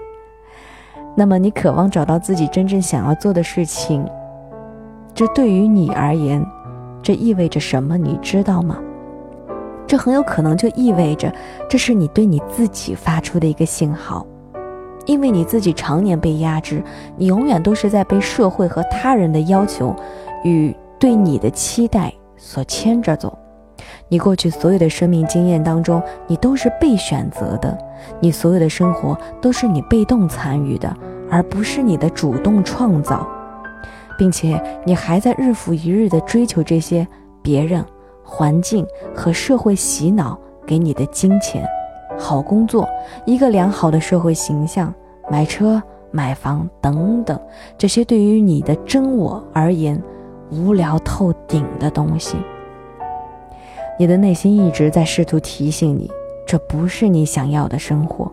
[1.15, 4.07] 那么，你渴望找到自己真正想要做的事情，
[5.13, 6.45] 这对于你而言。
[7.01, 7.97] 这意味着什么？
[7.97, 8.77] 你知道吗？
[9.87, 11.33] 这很有可能就意味着，
[11.67, 14.25] 这是你对你自己发出的一个信号，
[15.05, 16.81] 因为你自己常年被压制，
[17.17, 19.93] 你永远都是在被社会和他人的要求
[20.45, 23.37] 与对你的期待所牵着走。
[24.07, 27.77] 你过去所有的生命经验当中，你都是被选择的，
[28.21, 30.95] 你所有的生活都是你被动参与的，
[31.29, 33.27] 而不是你的主动创造。
[34.17, 37.07] 并且你还在日复一日地追求这些
[37.41, 37.83] 别人、
[38.23, 38.85] 环境
[39.15, 41.67] 和社会洗脑给你的金钱、
[42.17, 42.87] 好工作、
[43.25, 44.93] 一个良好的社会形象、
[45.29, 45.81] 买车、
[46.11, 47.39] 买房等等
[47.77, 50.01] 这些对于你的真我而言
[50.51, 52.37] 无聊透顶的东西。
[53.97, 56.11] 你的内心一直在试图提醒你，
[56.45, 58.31] 这不是你想要的生活。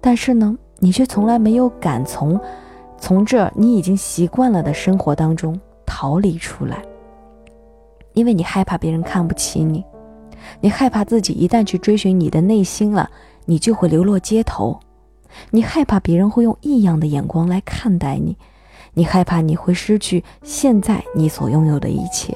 [0.00, 2.40] 但是呢，你却从来没有敢从。
[3.02, 6.80] 从这你已经习惯了的生活当中逃离出来，
[8.12, 9.84] 因为你害怕别人看不起你，
[10.60, 13.10] 你害怕自己一旦去追寻你的内心了，
[13.44, 14.78] 你就会流落街头，
[15.50, 18.36] 你害怕别人会用异样的眼光来看待你，
[18.94, 22.32] 你害怕你会失去现在你所拥有的一切，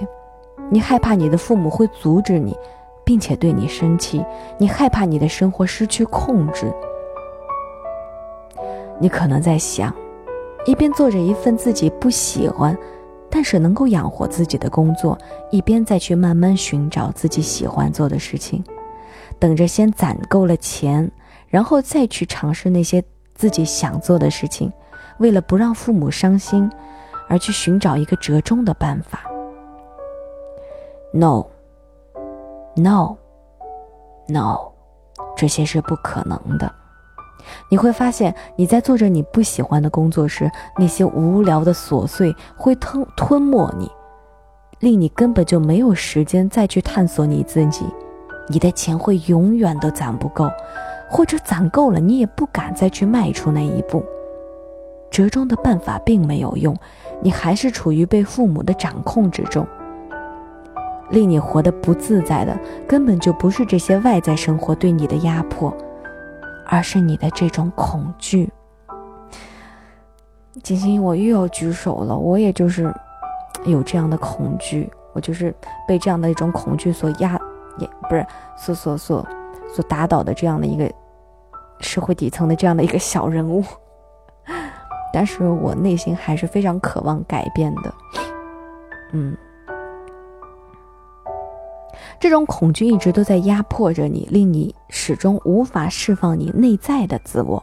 [0.68, 2.56] 你害怕你的父母会阻止你，
[3.04, 4.20] 并且对你生气，
[4.58, 6.74] 你害怕你的生活失去控制，
[8.98, 9.94] 你可能在想。
[10.66, 12.76] 一边做着一份自己不喜欢，
[13.30, 15.16] 但是能够养活自己的工作，
[15.50, 18.62] 一边再去慢慢寻找自己喜欢做的事情，
[19.38, 21.10] 等着先攒够了钱，
[21.48, 23.02] 然后再去尝试那些
[23.34, 24.72] 自己想做的事情。
[25.18, 26.70] 为了不让父母伤心，
[27.28, 29.20] 而去寻找一个折中的办法。
[31.12, 31.48] No，No，No，
[35.36, 36.70] 这些是不可能的。
[37.68, 43.90] 你会发现，你在做着你不喜欢的工作时，那些无聊的琐碎会吞吞没你，
[44.80, 47.84] 令你根本就没有时间再去探索你自己。
[48.49, 50.49] 你的钱会永远都攒不够，
[51.11, 54.05] 或者攒够了，你也不敢再去迈出那一步。
[55.11, 56.76] 折中的办法并没有用，
[57.20, 59.66] 你还是处于被父母的掌控之中。
[61.11, 65.72] 令你活得不自在的，根本就不是这些外在生活对你的压迫。
[66.68, 68.50] 而是你的这种恐惧，
[70.62, 72.16] 金星，我又要举手了。
[72.16, 72.92] 我也就是
[73.64, 75.54] 有这样的恐惧，我就是
[75.86, 77.38] 被这样的一种恐惧所压，
[77.78, 79.26] 也不是所所所
[79.72, 80.90] 所打倒的这样的一个
[81.80, 83.62] 社会底层的这样的一个小人物。
[85.12, 87.94] 但是我内心还是非常渴望改变的，
[89.12, 89.36] 嗯。
[92.18, 97.62] 这种恐惧一直都在压迫着你，令你始终无法释放你内在的自我。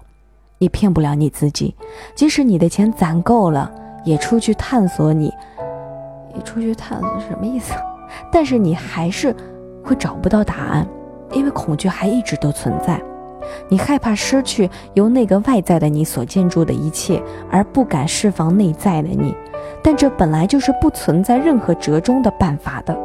[0.60, 1.76] 你骗不了你自己，
[2.16, 3.70] 即使你的钱攒够了，
[4.06, 5.34] 也出去探索你，
[6.34, 7.74] 你出去探索什么意思？
[8.32, 9.36] 但是你还是
[9.84, 10.88] 会找不到答案，
[11.34, 13.02] 因为恐惧还一直都存在。
[13.68, 19.36] 你害怕失去由那个外在的你所建筑的一切，而不敢释放内在的你。
[19.82, 22.98] 但这本来就是不存在任何折中的办法的。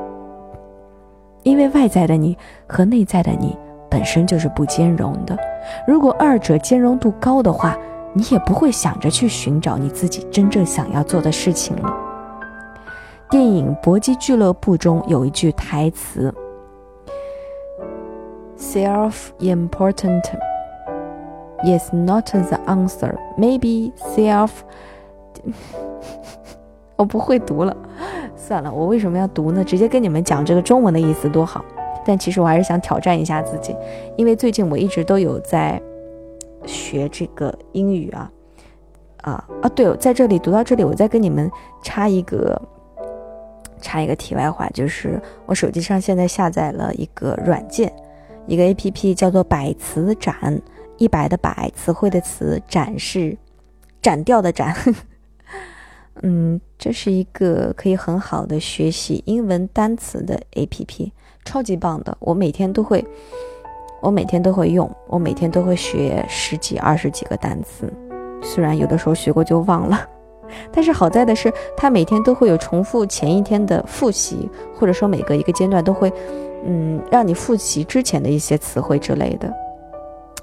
[1.43, 2.37] 因为外在的你
[2.67, 3.57] 和内在的你
[3.91, 5.37] 本身就是不兼容的，
[5.87, 7.77] 如果二者兼容度高的话，
[8.13, 11.95] 你也不会想着去寻找你自己真正想要做的事情了。
[13.31, 16.35] 电影《搏击俱乐部》中有一句台词
[18.59, 20.23] ：“self-important
[21.65, 23.15] is not the answer.
[23.37, 24.51] Maybe self
[26.99, 27.75] 我不会读了，
[28.37, 29.63] 算了，我为什么要读呢？
[29.63, 31.65] 直接跟你们讲这个中文的意思多好。
[32.05, 33.77] 但其实我还是想挑战一下自己，
[34.17, 35.81] 因为最近我一直都有在
[36.67, 38.33] 学这个英语啊，
[39.19, 41.49] 啊啊，对，在这里读到这里，我再跟你们
[41.83, 42.61] 插一个
[43.81, 47.93] 插一个题外话，就是我手机上现在下载了一个软件，
[48.47, 50.61] 一个 A P P 叫做百词斩，
[50.97, 53.37] 一百的百，词汇的词，斩是
[54.03, 54.75] 斩掉的斩。
[56.23, 61.13] 嗯，这是一个可以很好的学习英文单词的 A P P，
[61.45, 62.17] 超级棒的。
[62.21, 63.05] 我每天都会，
[64.01, 67.93] 我每天都会用，我每天都会学十几、二十几个单词。
[68.43, 70.09] 虽然有的时候学过就忘了，
[70.73, 76.13] 但是好在的是，它每天都会有重复前一天的复习，或者说每隔一个阶段都会，
[76.65, 79.53] 嗯，让你复习之前的一些词汇之类的。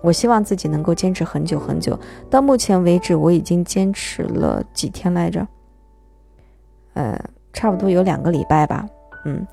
[0.02, 1.98] 我希望自己能够坚持很久很久。
[2.30, 5.48] 到目前为止，我已经坚持了几天来着？
[6.96, 7.18] 呃，
[7.54, 8.86] 差不多有两个礼拜吧，
[9.26, 9.46] 嗯，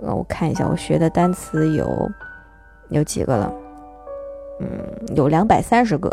[0.00, 2.10] 我看一下，我学的单词有
[2.90, 3.52] 有几个了，
[4.60, 4.68] 嗯，
[5.16, 6.10] 有两百三十个，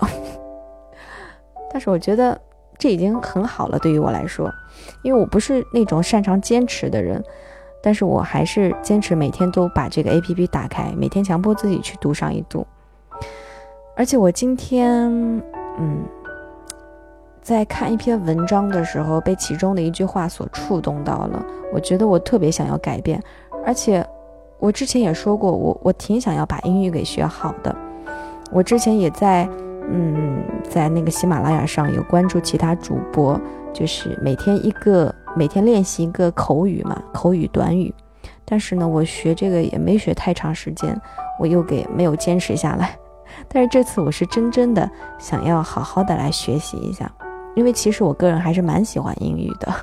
[1.72, 2.40] 但是我觉得
[2.78, 4.52] 这已经很好了，对于我来说，
[5.04, 7.24] 因为我不是那种擅长坚持的人，
[7.84, 12.66] 但是我还是坚持每天都把这个 A P P 打开，每天强迫自己去读上一读，
[13.96, 15.12] 而且我今天，
[15.78, 16.04] 嗯。
[17.42, 21.44] 在看一篇文章的时候，被其中的一句话所触动到了。
[21.74, 23.22] 我觉得我特别想要改变，
[23.66, 24.06] 而且
[24.60, 27.76] 我之前也说过，我我挺想要把英语给学好的。
[28.52, 29.50] 我之前也在，
[29.90, 33.40] 嗯，在那个喜马拉雅上有关注其他主播，
[33.74, 37.94] 就是每天一个，每天练习一个口语嘛，口语短语。
[38.46, 40.96] 但是呢，我学这个也没学太长时间，
[41.40, 42.96] 我又给没有坚持下来。
[43.48, 44.88] 但是这次我是真真的
[45.18, 47.10] 想要好好的来学习一下。
[47.56, 49.74] 因为其实我个人还是蛮喜欢英语的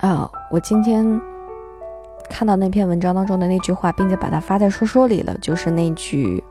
[0.00, 0.30] 啊！
[0.50, 1.20] 我今天
[2.28, 6.42] 看到那篇文章当中的那句话，并且把它发在说说里了，就是那句：“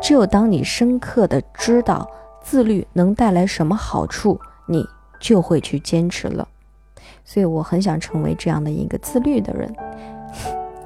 [0.00, 2.08] 只有当你深刻的知道
[2.40, 4.86] 自律能带来什么好处，你
[5.20, 6.46] 就会去坚持了。”
[7.24, 9.74] 所以我很想成为这样的一个自律的人。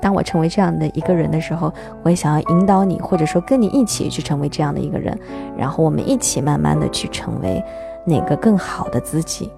[0.01, 1.73] 当我成为这样的一个人的时候，
[2.03, 5.19] 我也想要引导你，或者说跟你一起去成为这样的一个人，
[5.57, 7.63] 然后我们一起慢慢的去成为
[8.05, 9.51] 哪个更好的自己。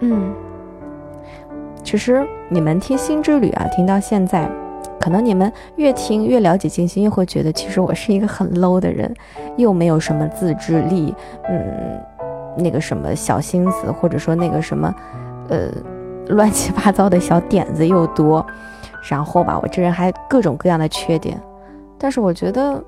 [0.00, 0.34] 嗯，
[1.82, 4.50] 其实你们听心之旅啊，听到现在，
[5.00, 9.14] 可能你们越听越了解静心，又会觉得其实我是一个很 low 的人，
[9.56, 11.14] 又没有什么自制力，
[11.48, 12.02] 嗯，
[12.58, 14.94] 那个什么小心思，或者说那个什么，
[15.48, 15.68] 呃。
[16.28, 18.44] 乱七八糟的小点子又多，
[19.08, 21.40] 然后吧，我这人还各种各样的缺点，
[21.98, 22.82] 但是我觉得，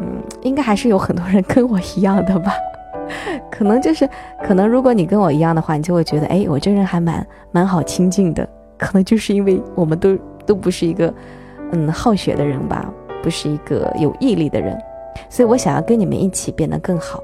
[0.00, 2.52] 嗯，应该还是有很多人跟我一样的吧，
[3.50, 4.08] 可能就是，
[4.42, 8.48] 可能如果你跟我一样的话，你就会觉得，哎，我这人还蛮蛮好亲近的，
[8.78, 10.16] 可能就是因为我们都
[10.46, 11.12] 都不是一个，
[11.72, 12.90] 嗯，好学的人吧，
[13.22, 14.78] 不是一个有毅力的人，
[15.28, 17.20] 所以我想要跟你们一起变得更好。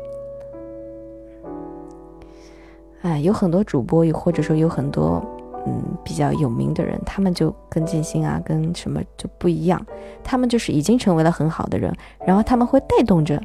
[3.03, 5.25] 哎，有很多主播，又或者说有很多，
[5.67, 9.85] 嗯，比较有名的人，他们就跟静心啊，跟什么就不一样。
[10.23, 11.95] 他们就是已经成为了很好的人，
[12.27, 13.43] 然后他们会带动着，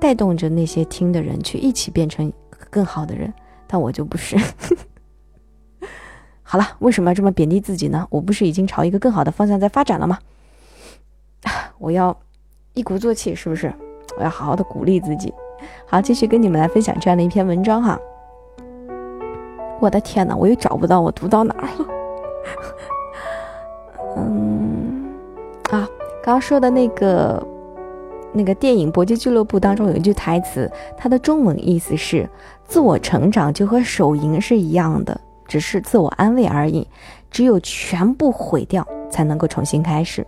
[0.00, 2.32] 带动着那些听的人去一起变成
[2.70, 3.32] 更好的人。
[3.66, 4.36] 但我就不是。
[6.42, 8.06] 好了，为什么要这么贬低自己呢？
[8.08, 10.18] 我不是已经朝一个更好的方向在发展了吗？
[11.78, 12.16] 我要
[12.72, 13.70] 一鼓作气，是不是？
[14.16, 15.34] 我要好好的鼓励自己。
[15.86, 17.98] 好，继续跟你们来分享这样的一篇文章哈。
[19.80, 21.86] 我的天哪，我又找不到我读到哪儿了。
[24.16, 25.12] 嗯，
[25.70, 25.88] 啊，
[26.22, 27.46] 刚刚说的那个
[28.32, 32.28] 那个电影《搏击俱乐部》当中有一句台词，它的中文意思是：
[32.64, 36.86] 自我成长就和手淫是一样的，只是自我安慰而已。
[37.30, 40.26] 只有全部毁掉，才能够重新开始。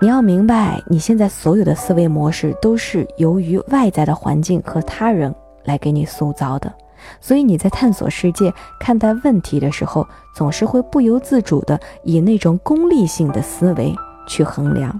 [0.00, 5.34] 你要明白，你现在所有的思维模式都是由于外在的环境和他人。
[5.68, 6.72] 来给你塑造的，
[7.20, 10.04] 所以你在探索世界、看待问题的时候，
[10.34, 13.94] 总是会不由自主的以那种功利性的思维
[14.26, 14.98] 去衡量。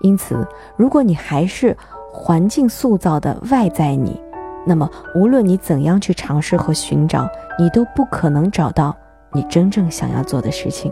[0.00, 1.76] 因此，如果你还是
[2.10, 4.18] 环境塑造的外在你，
[4.64, 7.28] 那么无论你怎样去尝试和寻找，
[7.58, 8.96] 你都不可能找到
[9.32, 10.90] 你真正想要做的事情。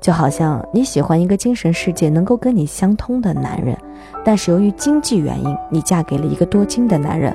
[0.00, 3.78] 就好像你喜欢一个精神世界能够跟你相通的男人，
[4.24, 7.34] 但是由于经济原因，你嫁给了一个多金的男人。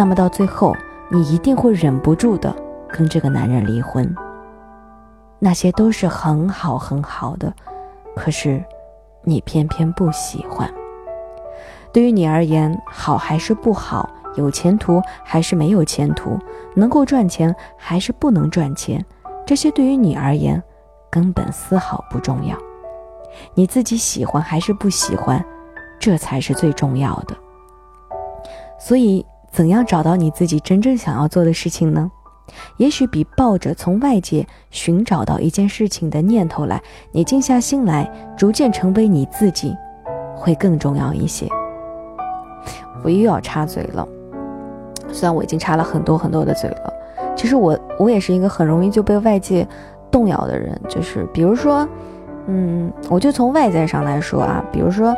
[0.00, 0.74] 那么到最后，
[1.10, 2.56] 你一定会忍不住的
[2.88, 4.10] 跟这个男人离婚。
[5.38, 7.52] 那些都是很好很好的，
[8.16, 8.64] 可是
[9.24, 10.72] 你偏偏不喜欢。
[11.92, 16.38] 对于你而言，好还是不好，有前途还是没有前途，
[16.74, 19.04] 能够赚钱还是不能赚钱，
[19.46, 20.62] 这些对于你而言
[21.10, 22.56] 根本丝毫不重要。
[23.52, 25.44] 你自己喜欢还是不喜欢，
[25.98, 27.36] 这才是最重要的。
[28.78, 32.10] 所以，怎样找到你自己真正想要做的事情呢？
[32.78, 36.82] 也许比抱着从外界寻找到一件事情的念头来，
[37.12, 39.76] 你静下心来，逐渐成为你自己，
[40.34, 41.46] 会更重要一些。
[43.02, 44.06] 我又要插嘴了，
[45.12, 46.92] 虽然我已经插了很多很多的嘴了。
[47.36, 49.66] 其实我我也是一个很容易就被外界
[50.10, 51.88] 动摇的人，就是比如说。
[52.46, 55.14] 嗯，我就从外在上来说啊，比如说，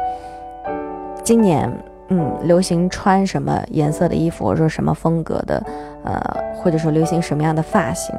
[1.22, 1.70] 今年
[2.14, 5.62] 嗯流行穿什么颜色的衣服，或者说什么风格的，
[6.04, 6.20] 呃，
[6.54, 8.14] 或者说流行什么样的发型，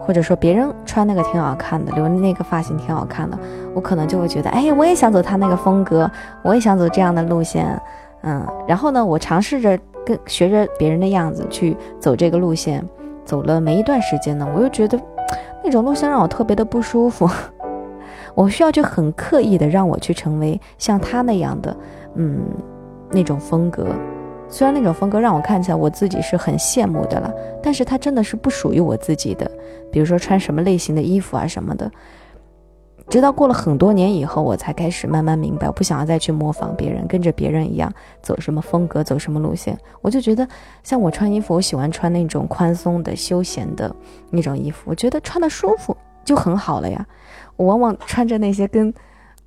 [0.00, 3.38] 或者说别人穿那个挺好看的，留那个发型挺好看的，
[3.74, 6.10] 我可能就会觉得，哎，我也想走他那个风格，
[6.42, 7.78] 我也想走这样的路线，
[8.22, 12.82] 嗯，然后呢，我尝试着跟学着别人的样子去走这个路线，
[13.24, 14.98] 走了没一段时间呢，我又觉得
[15.62, 17.28] 那种路线让我特别的不舒服。
[18.34, 21.76] 我需要去很刻意的让我去成为像他那样的，
[22.16, 22.40] 嗯，
[23.10, 23.94] 那种风格。
[24.48, 29.50] 虽然那种风格让我看起来我自己是很羡慕的了，但是它真的是不属于我自己的。
[29.90, 31.90] 比如说穿什么类型的衣服啊什么的，
[33.08, 37.92] 直到过了很多年以后，我才开始慢慢明白，我不想要再去模仿别人，跟着别人一样
[38.22, 39.76] 走什么风格，走什么路线。
[40.00, 40.46] 我就觉得，
[40.84, 43.94] 像我穿衣服，我喜欢穿那种宽松的、休闲的
[44.30, 47.04] 那种衣服，我觉得穿的舒服就很好了呀。
[47.56, 48.94] 我往往穿着那些跟，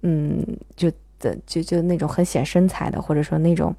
[0.01, 0.45] 嗯，
[0.75, 3.73] 就的就就那种很显身材的，或者说那种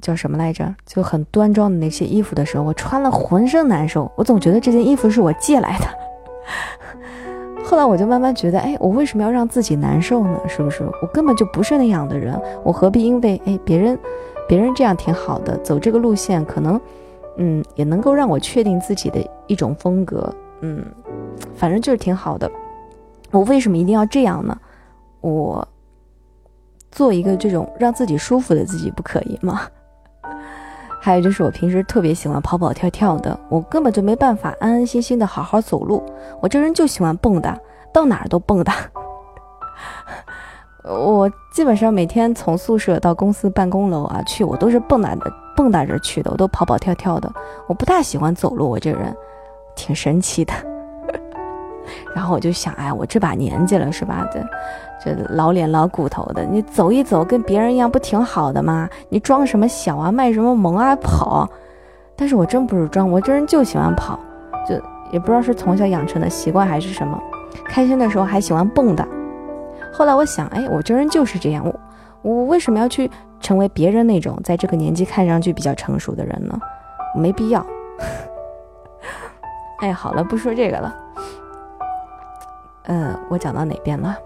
[0.00, 4.10] 叫什么来着，就很端庄的那些衣服的时候，我穿了浑身难受。
[4.16, 5.86] 我总觉得这件衣服是我借来的。
[7.64, 10.38] 后来我就慢慢觉得，哎，我为什么要让自己难受呢？
[10.48, 10.82] 是不是？
[11.00, 13.98] 我根本就不是那样的人，我何必因为哎别人
[14.48, 16.80] 别人这样挺好的，走这个路线可能，
[17.38, 20.84] 嗯，也能够让我确定自己的一种风格，嗯，
[21.54, 22.50] 反正就是挺好的。
[23.30, 24.58] 我为什么一定要这样呢？
[25.20, 25.66] 我
[26.92, 29.62] 做一个这种让自己舒服的自己不可以吗？
[31.00, 36.00] 还有就是我平时特别喜欢跑跑跳跳的，我根本就没办法安安心心的好好走路。
[36.40, 37.56] 我这人就喜欢蹦跶，
[37.92, 38.72] 到哪儿都蹦跶。
[40.84, 47.32] 我基本上每天从宿舍到公司办公楼啊去，我都是蹦跶着蹦跶着去的，我都跑跑跳跳的。
[47.66, 49.16] 我不大喜欢走路，我这人
[49.74, 50.52] 挺神奇的。
[52.14, 54.24] 然后我就想，哎，我这把年纪了，是吧？
[54.32, 54.40] 这
[55.04, 58.88] 这老脸老骨头的，你走一走，跟别人一样，不挺好的吗？
[59.08, 61.48] 你装什么小啊，卖什么萌啊，跑？
[62.14, 64.18] 但是我真不是装，我这人就喜欢跑，
[64.68, 64.74] 就
[65.10, 67.20] 也不知道是从小养成的习惯还是什么。
[67.64, 69.04] 开心的时候还喜欢蹦跶。
[69.92, 71.74] 后来我想，哎，我这人就是这样，我
[72.22, 76.56] 我为什么要去成为别人那种在这个年纪看上去比较成熟的人呢？
[77.16, 77.66] 没必要。
[79.80, 80.94] 哎，好了，不说这个了。
[82.84, 84.16] 呃，我讲到哪边了？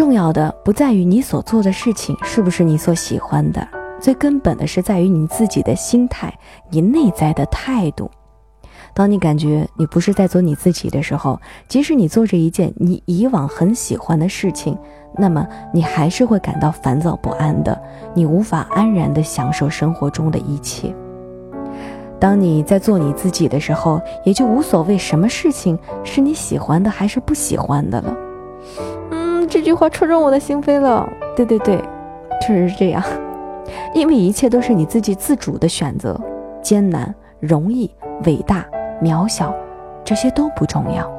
[0.00, 3.68] 重要的不在于你所做的事情是不是你所喜欢的，
[4.00, 6.32] 最根本的是在于你自己的心态，
[6.70, 8.10] 你内在的态度。
[8.94, 11.38] 当你感觉你不是在做你自己的时候，
[11.68, 14.74] 即使你做着一件你以往很喜欢的事情，
[15.18, 17.78] 那么你还是会感到烦躁不安的，
[18.14, 20.94] 你无法安然的享受生活中的一切。
[22.18, 28.29] 当你在做你自己的时候，也就无所谓什么事情是你喜欢的还是不喜欢的了。
[29.48, 31.08] 这句话戳中我的心扉了。
[31.36, 31.82] 对对对，
[32.40, 33.02] 确实是这样。
[33.94, 36.20] 因为一切都是你自己自主的选择，
[36.62, 37.90] 艰难、容易、
[38.24, 38.64] 伟大、
[39.02, 39.54] 渺小，
[40.04, 41.10] 这些都不重要。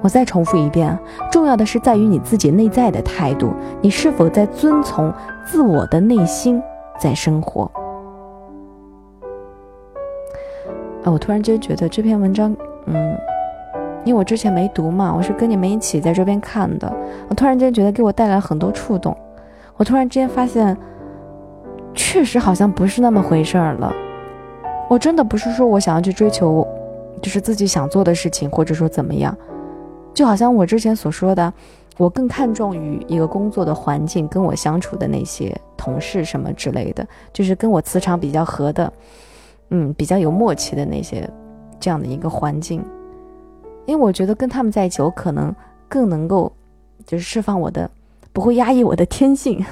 [0.00, 0.96] 我再重复一遍，
[1.30, 3.52] 重要的是在于你自己内在的态度，
[3.82, 5.12] 你是否在遵从
[5.44, 6.62] 自我的内心
[6.98, 7.70] 在生活。
[11.02, 13.18] 啊，我突然间觉得这篇文章，嗯，
[14.04, 16.92] 因为我之前没读嘛，我是跟你们一起在这边看的。
[17.28, 19.16] 我突然间觉得给我带来很多触动。
[19.76, 20.76] 我突然之间发现，
[21.94, 23.92] 确实好像不是那么回事儿了。
[24.88, 26.66] 我真的不是说我想要去追求，
[27.22, 29.36] 就是自己想做的事情，或者说怎么样。
[30.12, 31.52] 就好像我之前所说的，
[31.96, 38.92] 我更看重于一个工作的环境，跟我相处的那些同事什么之类的，就是跟我磁场比较合的。
[39.70, 41.28] 嗯，比较有默契的那些，
[41.80, 42.84] 这样的一个环境，
[43.86, 45.54] 因为我觉得跟他们在一起，我可能
[45.88, 46.50] 更能够，
[47.06, 47.90] 就是释放我的，
[48.32, 49.64] 不会压抑我的天性，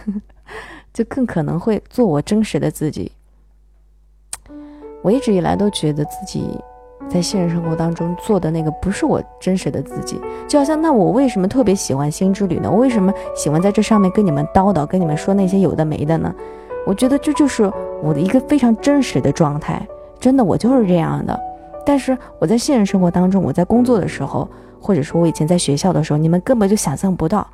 [0.92, 3.10] 就更可能会做我真实的自己。
[5.02, 6.56] 我一直以来都觉得自己
[7.08, 12.70] 在现实生活当中做的那个不是我真实的自己，就好像那我为什么特别喜欢星之旅呢？
[12.70, 16.32] 我为什么喜欢在这上面跟你们叨叨，跟你们说那些有的没的呢？
[16.86, 17.64] 我觉得这就是
[18.02, 19.84] 我的一个非常真实的状态，
[20.20, 21.40] 真的我就是这样的。
[21.84, 24.48] 但是我在现实生活当中，我在工作的时候，
[24.80, 27.46] 或者说我以前在学校的时候，你们根本就想象不到，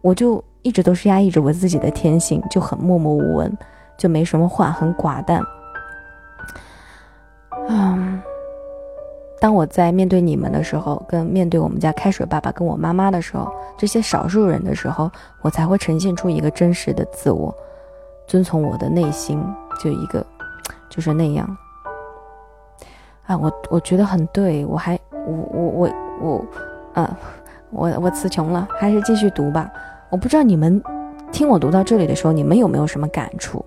[0.00, 3.56] 我就一直都是压抑着我自己的天性，就很默默无闻，
[3.98, 5.42] 就没什么话，很寡淡。
[7.68, 8.20] 嗯，
[9.40, 15.10] 当我在面对你们的时候，跟面对我们家开水爸爸跟我妈妈的时候，这些少数人的时候，
[15.42, 17.52] 我才会呈现出一个真实的自我，
[18.28, 19.42] 遵从我的内心，
[19.82, 20.24] 就一个，
[20.88, 21.56] 就是那样。
[23.26, 26.46] 啊，我我觉得很对，我还我我我我，
[26.94, 27.18] 啊，
[27.70, 29.70] 我我词穷了，还是继续读吧。
[30.10, 30.80] 我不知道你们
[31.32, 33.64] 听我读到这里的时候，你们有没有什么感触？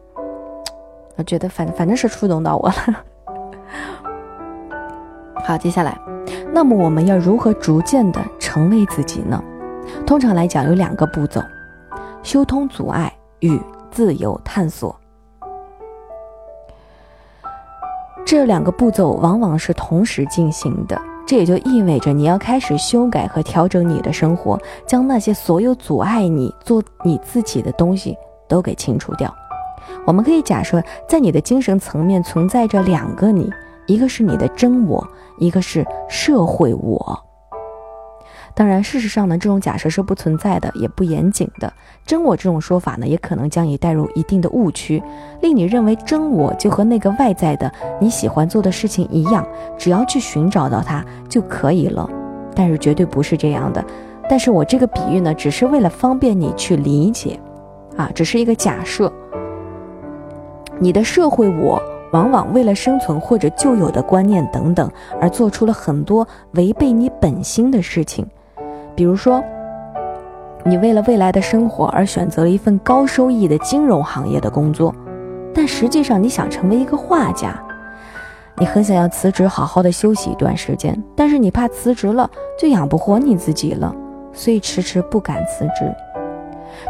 [1.18, 2.76] 我觉得反反正是触动到我了。
[5.44, 6.00] 好，接下来，
[6.54, 9.44] 那么我们要如何逐渐的成为自己呢？
[10.06, 11.42] 通常来讲，有两个步骤：
[12.24, 13.60] 修通阻碍与
[13.92, 14.99] 自由探索。
[18.30, 24.56] 这两个步骤往往是同时进行的，这也就意味着你要开始修改和调整你的生活，
[24.86, 28.16] 将那些所有阻碍你做你自己的东西
[28.48, 29.34] 都给清除掉。
[30.06, 33.52] 我们可以假设，在你的精神层面存在着两个你，
[33.88, 35.04] 一个是你的真我，
[35.40, 37.20] 一个是社会我。
[38.60, 41.72] 当然，事实上呢，这种假设是不存在的，也不严谨的。
[42.06, 45.02] 真我这种说法呢，也可能将你带入一定的误区，
[45.40, 49.48] 令你认为真我就和那个外在的你喜欢做的事情一样，
[49.78, 52.10] 只要去寻找到它就可以了。
[52.54, 53.82] 但是绝对不是这样的。
[54.30, 57.40] 但是我这个比喻呢，只是为了方便你去理解，
[57.96, 59.10] 啊，只是一个假设。
[60.80, 61.82] 你的社会我
[62.12, 64.92] 往往为了生存或者旧有的观念等等，
[65.22, 68.28] 而做出了很多违背你本心的事情。
[69.00, 69.42] 比如说，
[70.66, 74.94] 你为了未来的生活而选择了一份高收益的金融行业的工作，
[75.54, 77.58] 但实际上你想成为一个画家，
[78.58, 82.30] 你很想要辞职好好的休息一段时间，但是你怕辞职了
[82.60, 83.96] 就养不活你自己了，
[84.34, 85.90] 所以迟迟不敢辞职。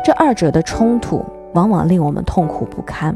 [0.03, 3.15] 这二者的冲突往往令我们痛苦不堪。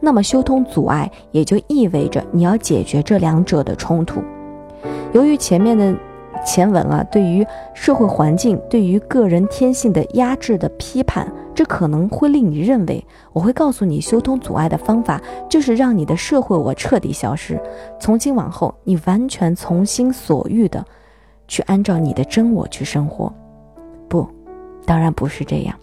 [0.00, 4.20] 那么修通阻碍也就意味着你要解决这两者的冲突。
[5.14, 5.94] 由于前面的。
[6.44, 17.60] 前文啊，对于社会环境、对于个人天性的压制的批判，这可能会令你认为，我会告诉你修通阻碍的方法，就是让你的社会我彻底消失，
[18.00, 20.84] 从今往后，你完全从心所欲的，
[21.46, 23.32] 去按照你的真我去生活。
[24.08, 24.26] 不，
[24.86, 25.74] 当然不是这样。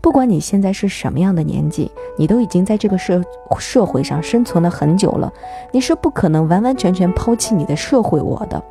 [0.00, 3.22] 不管你现在是什么样的年纪，你都已经在这个社
[3.58, 5.30] 社会上生存了很久了，
[5.70, 8.62] 你是不可能完完全全抛弃你的社会我的。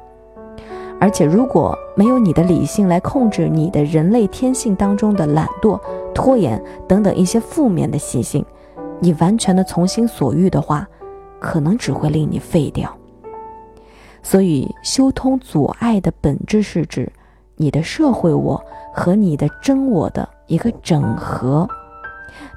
[1.02, 5.80] 而且，如果没有你的理性来控制你的人类天性当中的懒惰、
[6.14, 8.46] 拖延等等一些负面的习性，
[9.00, 10.88] 你完全的从心所欲的话，
[11.40, 12.96] 可能只会令你废掉。
[14.22, 17.12] 所以，修通阻碍的本质是指
[17.56, 21.68] 你的社会我和你的真我的一个整合，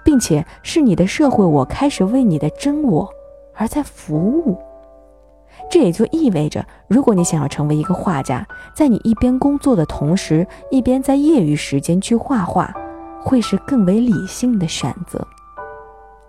[0.04, 3.08] 并且是你的社会我开始为你的真我
[3.54, 4.58] 而在服务。
[5.74, 8.46] 这也就意味着，如果你想要成为一个画家，
[8.76, 12.72] 在你一边工作的同时，一边在业余时间去画画，
[13.20, 15.26] 会是更为理性的选择。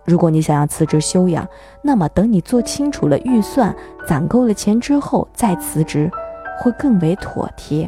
[0.03, 1.47] 如果你想要辞职休养，
[1.83, 3.71] 那么等你做清楚了预算，
[4.07, 6.09] 攒够了钱之后再辞职，
[6.59, 7.87] 会更为妥帖。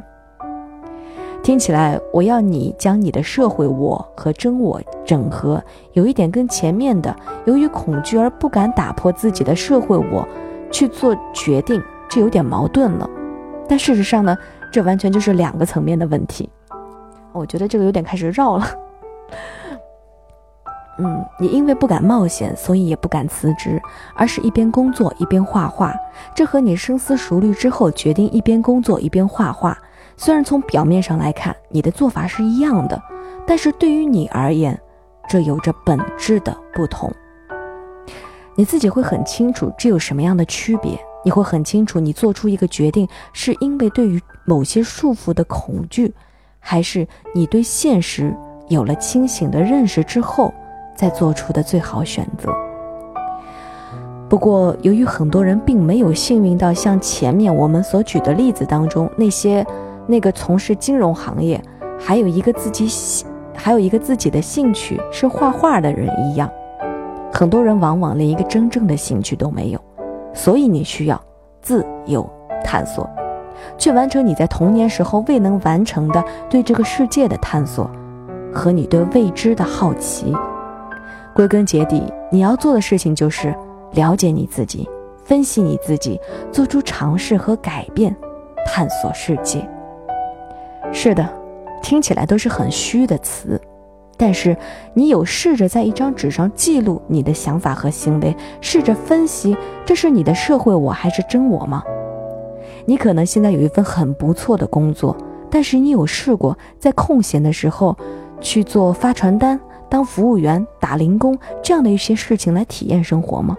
[1.42, 5.60] 听起来，我要你将你的社会我和真我整合，
[5.94, 10.24] 有一点跟前面的由于恐惧而不敢打破自己的社会我。
[10.72, 13.10] 去做决定，这有点矛盾了。
[13.68, 14.38] 但事实上呢，
[14.72, 16.50] 这完全就是两个层面的问题。
[17.34, 18.66] 我觉得这个有点开始绕了。
[21.00, 23.80] 嗯，你因为不敢冒险，所以也不敢辞职，
[24.16, 25.94] 而是一边工作一边画画。
[26.34, 29.78] 这和你深思熟虑之后决定一边工作一边画画，
[30.16, 33.00] 虽然从表面上来看你的做法是一样的，
[33.46, 34.80] 但是对于你而言，
[35.30, 37.14] 这有着本质的不同。
[38.58, 46.12] 你自己会很清楚这有什么样的区别，你会很清楚你做出一个决定是因为对于某些束缚的恐惧，
[46.60, 48.36] 还是你对现实
[48.68, 50.52] 有了清醒的认识之后
[50.96, 52.52] 再做出的最好选择。
[54.28, 59.64] 不过，由于很多人并没有幸运到像前面我们所举的例子当中那些
[60.08, 61.64] 那个从事金融行业，
[62.00, 66.50] 还有一个自己喜，还有一个自己的兴趣是画画的人一样。
[67.32, 69.80] 很多人往往连一个真正的兴趣都没有，
[70.34, 71.22] 所以你需要
[71.62, 72.28] 自由
[72.64, 73.10] 探索，
[73.78, 77.90] 去完成你在童年时候未能完成的对这个世界的探索
[78.54, 80.34] 和你对未知的好奇。
[81.36, 83.54] 归根结底，你要做的事情就是
[83.92, 84.90] 了解你自己，
[85.24, 86.20] 分析你自己，
[86.52, 88.16] 做出尝试和改变，
[88.66, 89.68] 探索世界。
[90.92, 91.28] 是的，
[91.84, 93.62] 听起来都是很虚的词，
[94.18, 94.58] 但是
[94.94, 99.56] 你有试着在一张纸上记录你的想法和行为，试着分析
[99.86, 101.84] 这是你的社会我还是真我吗？
[102.86, 105.16] 你可能现在有一份很不错的工作，
[105.52, 107.96] 但是你有试过在空闲的时候
[108.42, 109.60] 去做发传单？
[109.90, 113.56] 当服务员、打零工这样的一些事情来体验生活吗？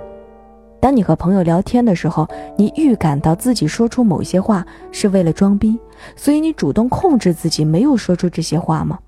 [0.81, 5.79] 当你和朋友聊天的时候，你预感到自己说出某些话是为了装逼，
[6.17, 8.99] 所以你主动控制自己没有说出这些话吗？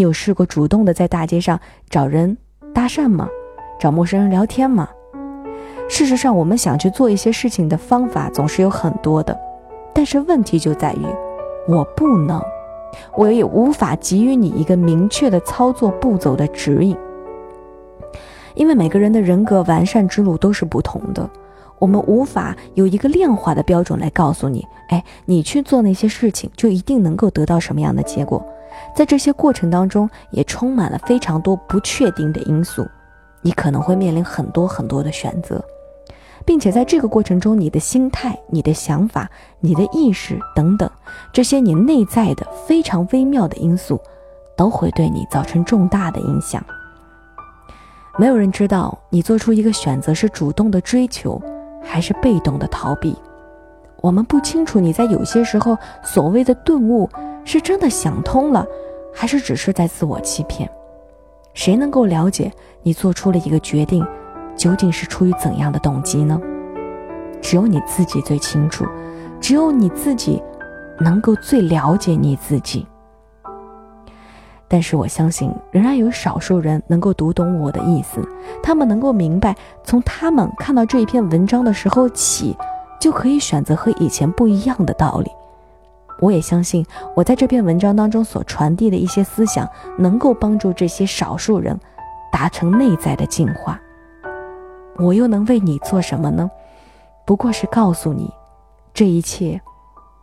[0.00, 2.34] 你有试过主动的在大街上找人
[2.72, 3.28] 搭讪吗？
[3.78, 4.88] 找陌生人聊天吗？
[5.90, 9.38] 事实上，我们想去做一些事情的方法总是有很多的，
[9.92, 11.04] 但是问题就在于，
[11.68, 12.42] 我不能。
[13.14, 16.96] 我也无法给予你一个明确的操作步骤的指引，
[18.54, 21.28] 因为每个人的人格完善之路都是不同的，
[21.78, 28.42] 我们无法有一个量化的标准来告诉你，哎，你去做那些事情就一定能够得到什么样的结果，
[28.94, 32.86] 在这些过程当中也充满了非常多不确定的因素，
[33.42, 35.62] 你可能会面临很多很多的选择。
[36.46, 40.90] 并且在这个过程中，你的心态、你的想法、你的意识等等，
[41.32, 44.00] 这些你内在的非常微妙的因素，
[44.56, 46.64] 都会对你造成重大的影响。
[48.18, 51.40] 没有人知道你做出一个选择是主动的追求，
[51.82, 53.14] 还是被动的逃避。
[54.00, 57.08] 我们不清楚你在有些时候所谓的顿悟，
[57.44, 58.66] 是真的想通了，
[59.12, 60.70] 还是只是在自我欺骗。
[61.54, 64.06] 谁能够了解你做出了一个决定？
[64.56, 66.40] 究竟是出于怎样的动机呢？
[67.40, 68.84] 只有你自己最清楚，
[69.40, 70.42] 只有你自己
[70.98, 72.86] 能够最了解你自己。
[74.68, 78.20] 但是我相信，仍然有少数人能够读懂我的意思，
[78.62, 82.56] 他们能够明白，从他们看到这一篇文章的时候起，
[83.00, 85.30] 就可以选择和以前不一样的道理。
[86.20, 86.84] 我也相信，
[87.16, 89.68] 我在这篇文章当中所传递的一些思想，
[89.98, 91.78] 能够帮助这些少数人
[92.30, 93.80] 达成内在的进化。
[94.98, 96.50] 我又能为你做什么呢？
[97.24, 98.30] 不过是告诉你，
[98.92, 99.60] 这一切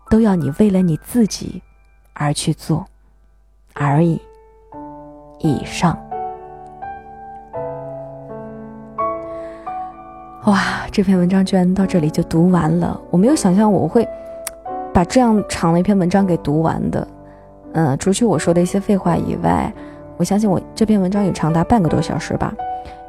[0.10, 1.62] 都要你为了你自己
[2.14, 2.86] 而去做
[3.74, 4.22] 而已。
[5.40, 5.98] 以上。
[10.46, 13.00] 哇，这篇文章居然到这里就读完了。
[13.10, 14.08] 我没有想象我会
[14.98, 17.08] 把这样长的一篇文章给读完的。
[17.74, 19.72] 嗯，除去我说的一些废话以外，
[20.18, 22.52] 我相信我这篇文章也长达半个多小时吧。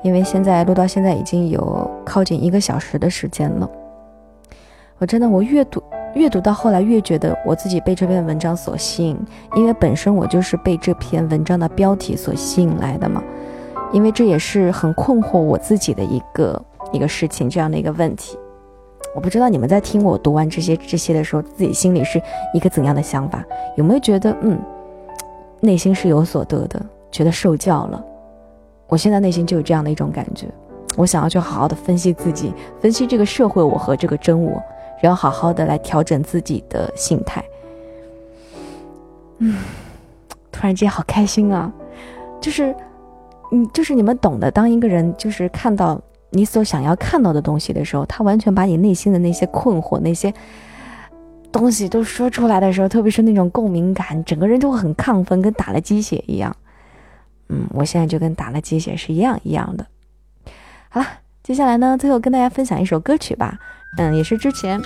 [0.02, 3.66] 因为现在录到现在已经有靠近一个小时的时间了，
[4.98, 5.82] 我真的我越读
[6.14, 9.18] 越读到后来越觉得我自己被这篇文章所吸引，
[9.56, 13.22] 因为本身我就是被这篇文章的标题所吸引来的嘛，
[13.92, 16.62] 因为这也是很困惑我自己的一个
[16.92, 18.38] 一个事情，这样的一个问题，
[19.18, 22.22] 我不知道你们在听我读完这些这些的时候，自己心里是
[22.54, 23.44] 一个怎样的想法，
[23.76, 24.56] 有没有觉得嗯，
[25.58, 28.04] 内心是有所得的，觉得受教了。
[28.86, 30.46] 我现在内心就有这样的一种感觉，
[30.96, 34.62] 我想要去好好的分析自己，分析这个社会我和这个真我，
[35.02, 37.44] 然后好好的来调整自己的心态。
[39.38, 39.56] 嗯，
[40.52, 41.72] 突然间好开心啊！
[42.40, 42.72] 就是，
[43.50, 46.00] 嗯，就是你们懂得，当一个人就是看到
[46.30, 50.32] 你所想要看到的东西的时候，他完全把你内心的那些困惑、那些
[51.50, 56.54] 东西都说出来的时候，特别是那种共鸣感，整个人就会很亢奋，跟打了鸡血一样。
[57.48, 59.86] 嗯，我现在就跟打了鸡血是一样一样的。
[60.90, 61.06] 好了，
[61.42, 63.58] 接下来呢，最后跟大家分享一首歌曲吧。
[63.96, 64.78] 嗯，也是之前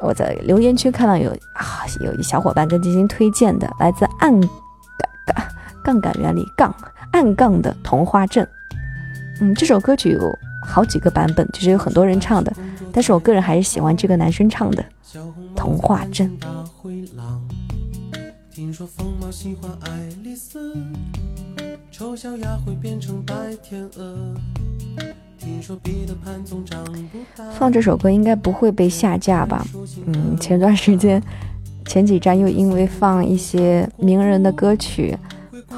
[0.00, 4.50] 我在留言区看到有啊，有一小伙伴跟进行推荐的，来自暗杠
[5.26, 5.44] 杠
[5.84, 6.74] 杠杆原理杠
[7.12, 8.48] 暗杠的童话镇。
[9.40, 12.52] 嗯，这首歌曲有好几个版本，就是有很多人唱的，
[12.92, 14.84] 但是我个人还是喜欢这个男生唱的
[15.54, 16.30] 《童话镇》。
[18.50, 19.90] 听说疯猫喜欢爱
[20.22, 20.76] 丽丝。
[21.90, 24.34] 丑小鸭会变成白天鹅。
[27.52, 29.66] 放这首歌应该不会被下架吧？
[30.06, 31.20] 嗯，前段时间
[31.86, 35.16] 前几站又因为放一些名人的歌曲，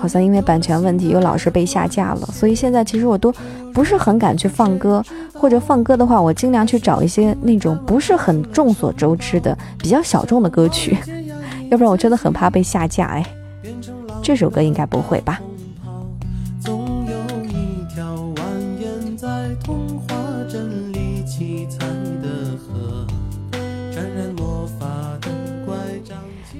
[0.00, 3.32] 好像因为版权问题又老是被下架了，所以现在其实我都
[3.72, 10.96] 不是很敢去放歌，或者放歌的话，我尽量去找一些那种不是很众所周知的、比较小众的歌曲，
[11.70, 13.06] 要不然我真的很怕被下架。
[13.06, 13.24] 哎，
[14.22, 15.40] 这首歌应该不会吧？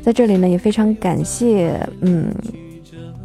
[0.02, 2.30] 在这里呢，也非常感谢，嗯。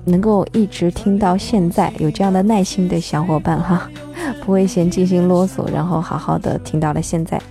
[0.09, 3.89] 能够一直听到现在有这样的耐心的小伙伴哈，
[4.43, 7.41] 不会嫌进行啰嗦，然后好好的听到了现在。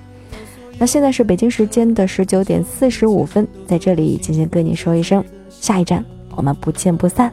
[0.79, 6.05] 那现在是北京时间的十九点四十五分，在这里今天跟你说一声，下一站
[6.37, 7.33] 我们不见不散。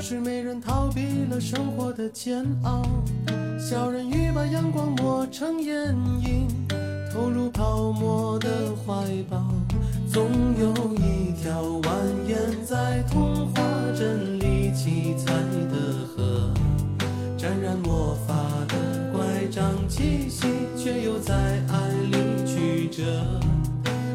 [0.00, 2.82] 是没人逃避了生活的煎熬，
[3.58, 6.48] 小人鱼把阳光磨成眼影，
[7.12, 9.44] 投入泡沫的怀抱。
[10.10, 11.88] 总有一条蜿
[12.26, 13.62] 蜒在童话
[13.94, 15.32] 镇里七彩
[15.70, 16.50] 的河，
[17.36, 18.34] 沾染魔法
[18.68, 21.34] 的乖张气息，却又在
[21.68, 22.16] 爱里
[22.46, 23.02] 曲折，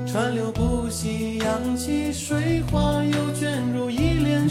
[0.07, 3.42] 川流不息，扬起水花，又卷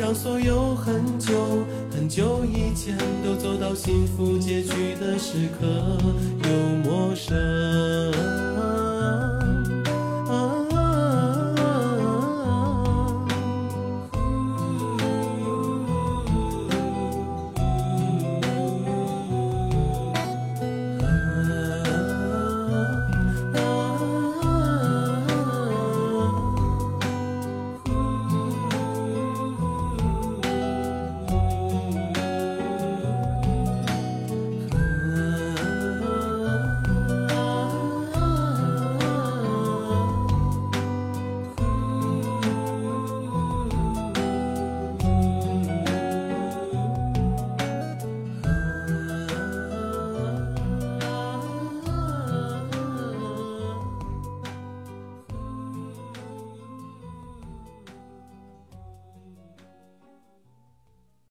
[0.00, 5.66] 让所有很久很久以前都走到幸福结局的时刻
[6.42, 8.49] 又陌生。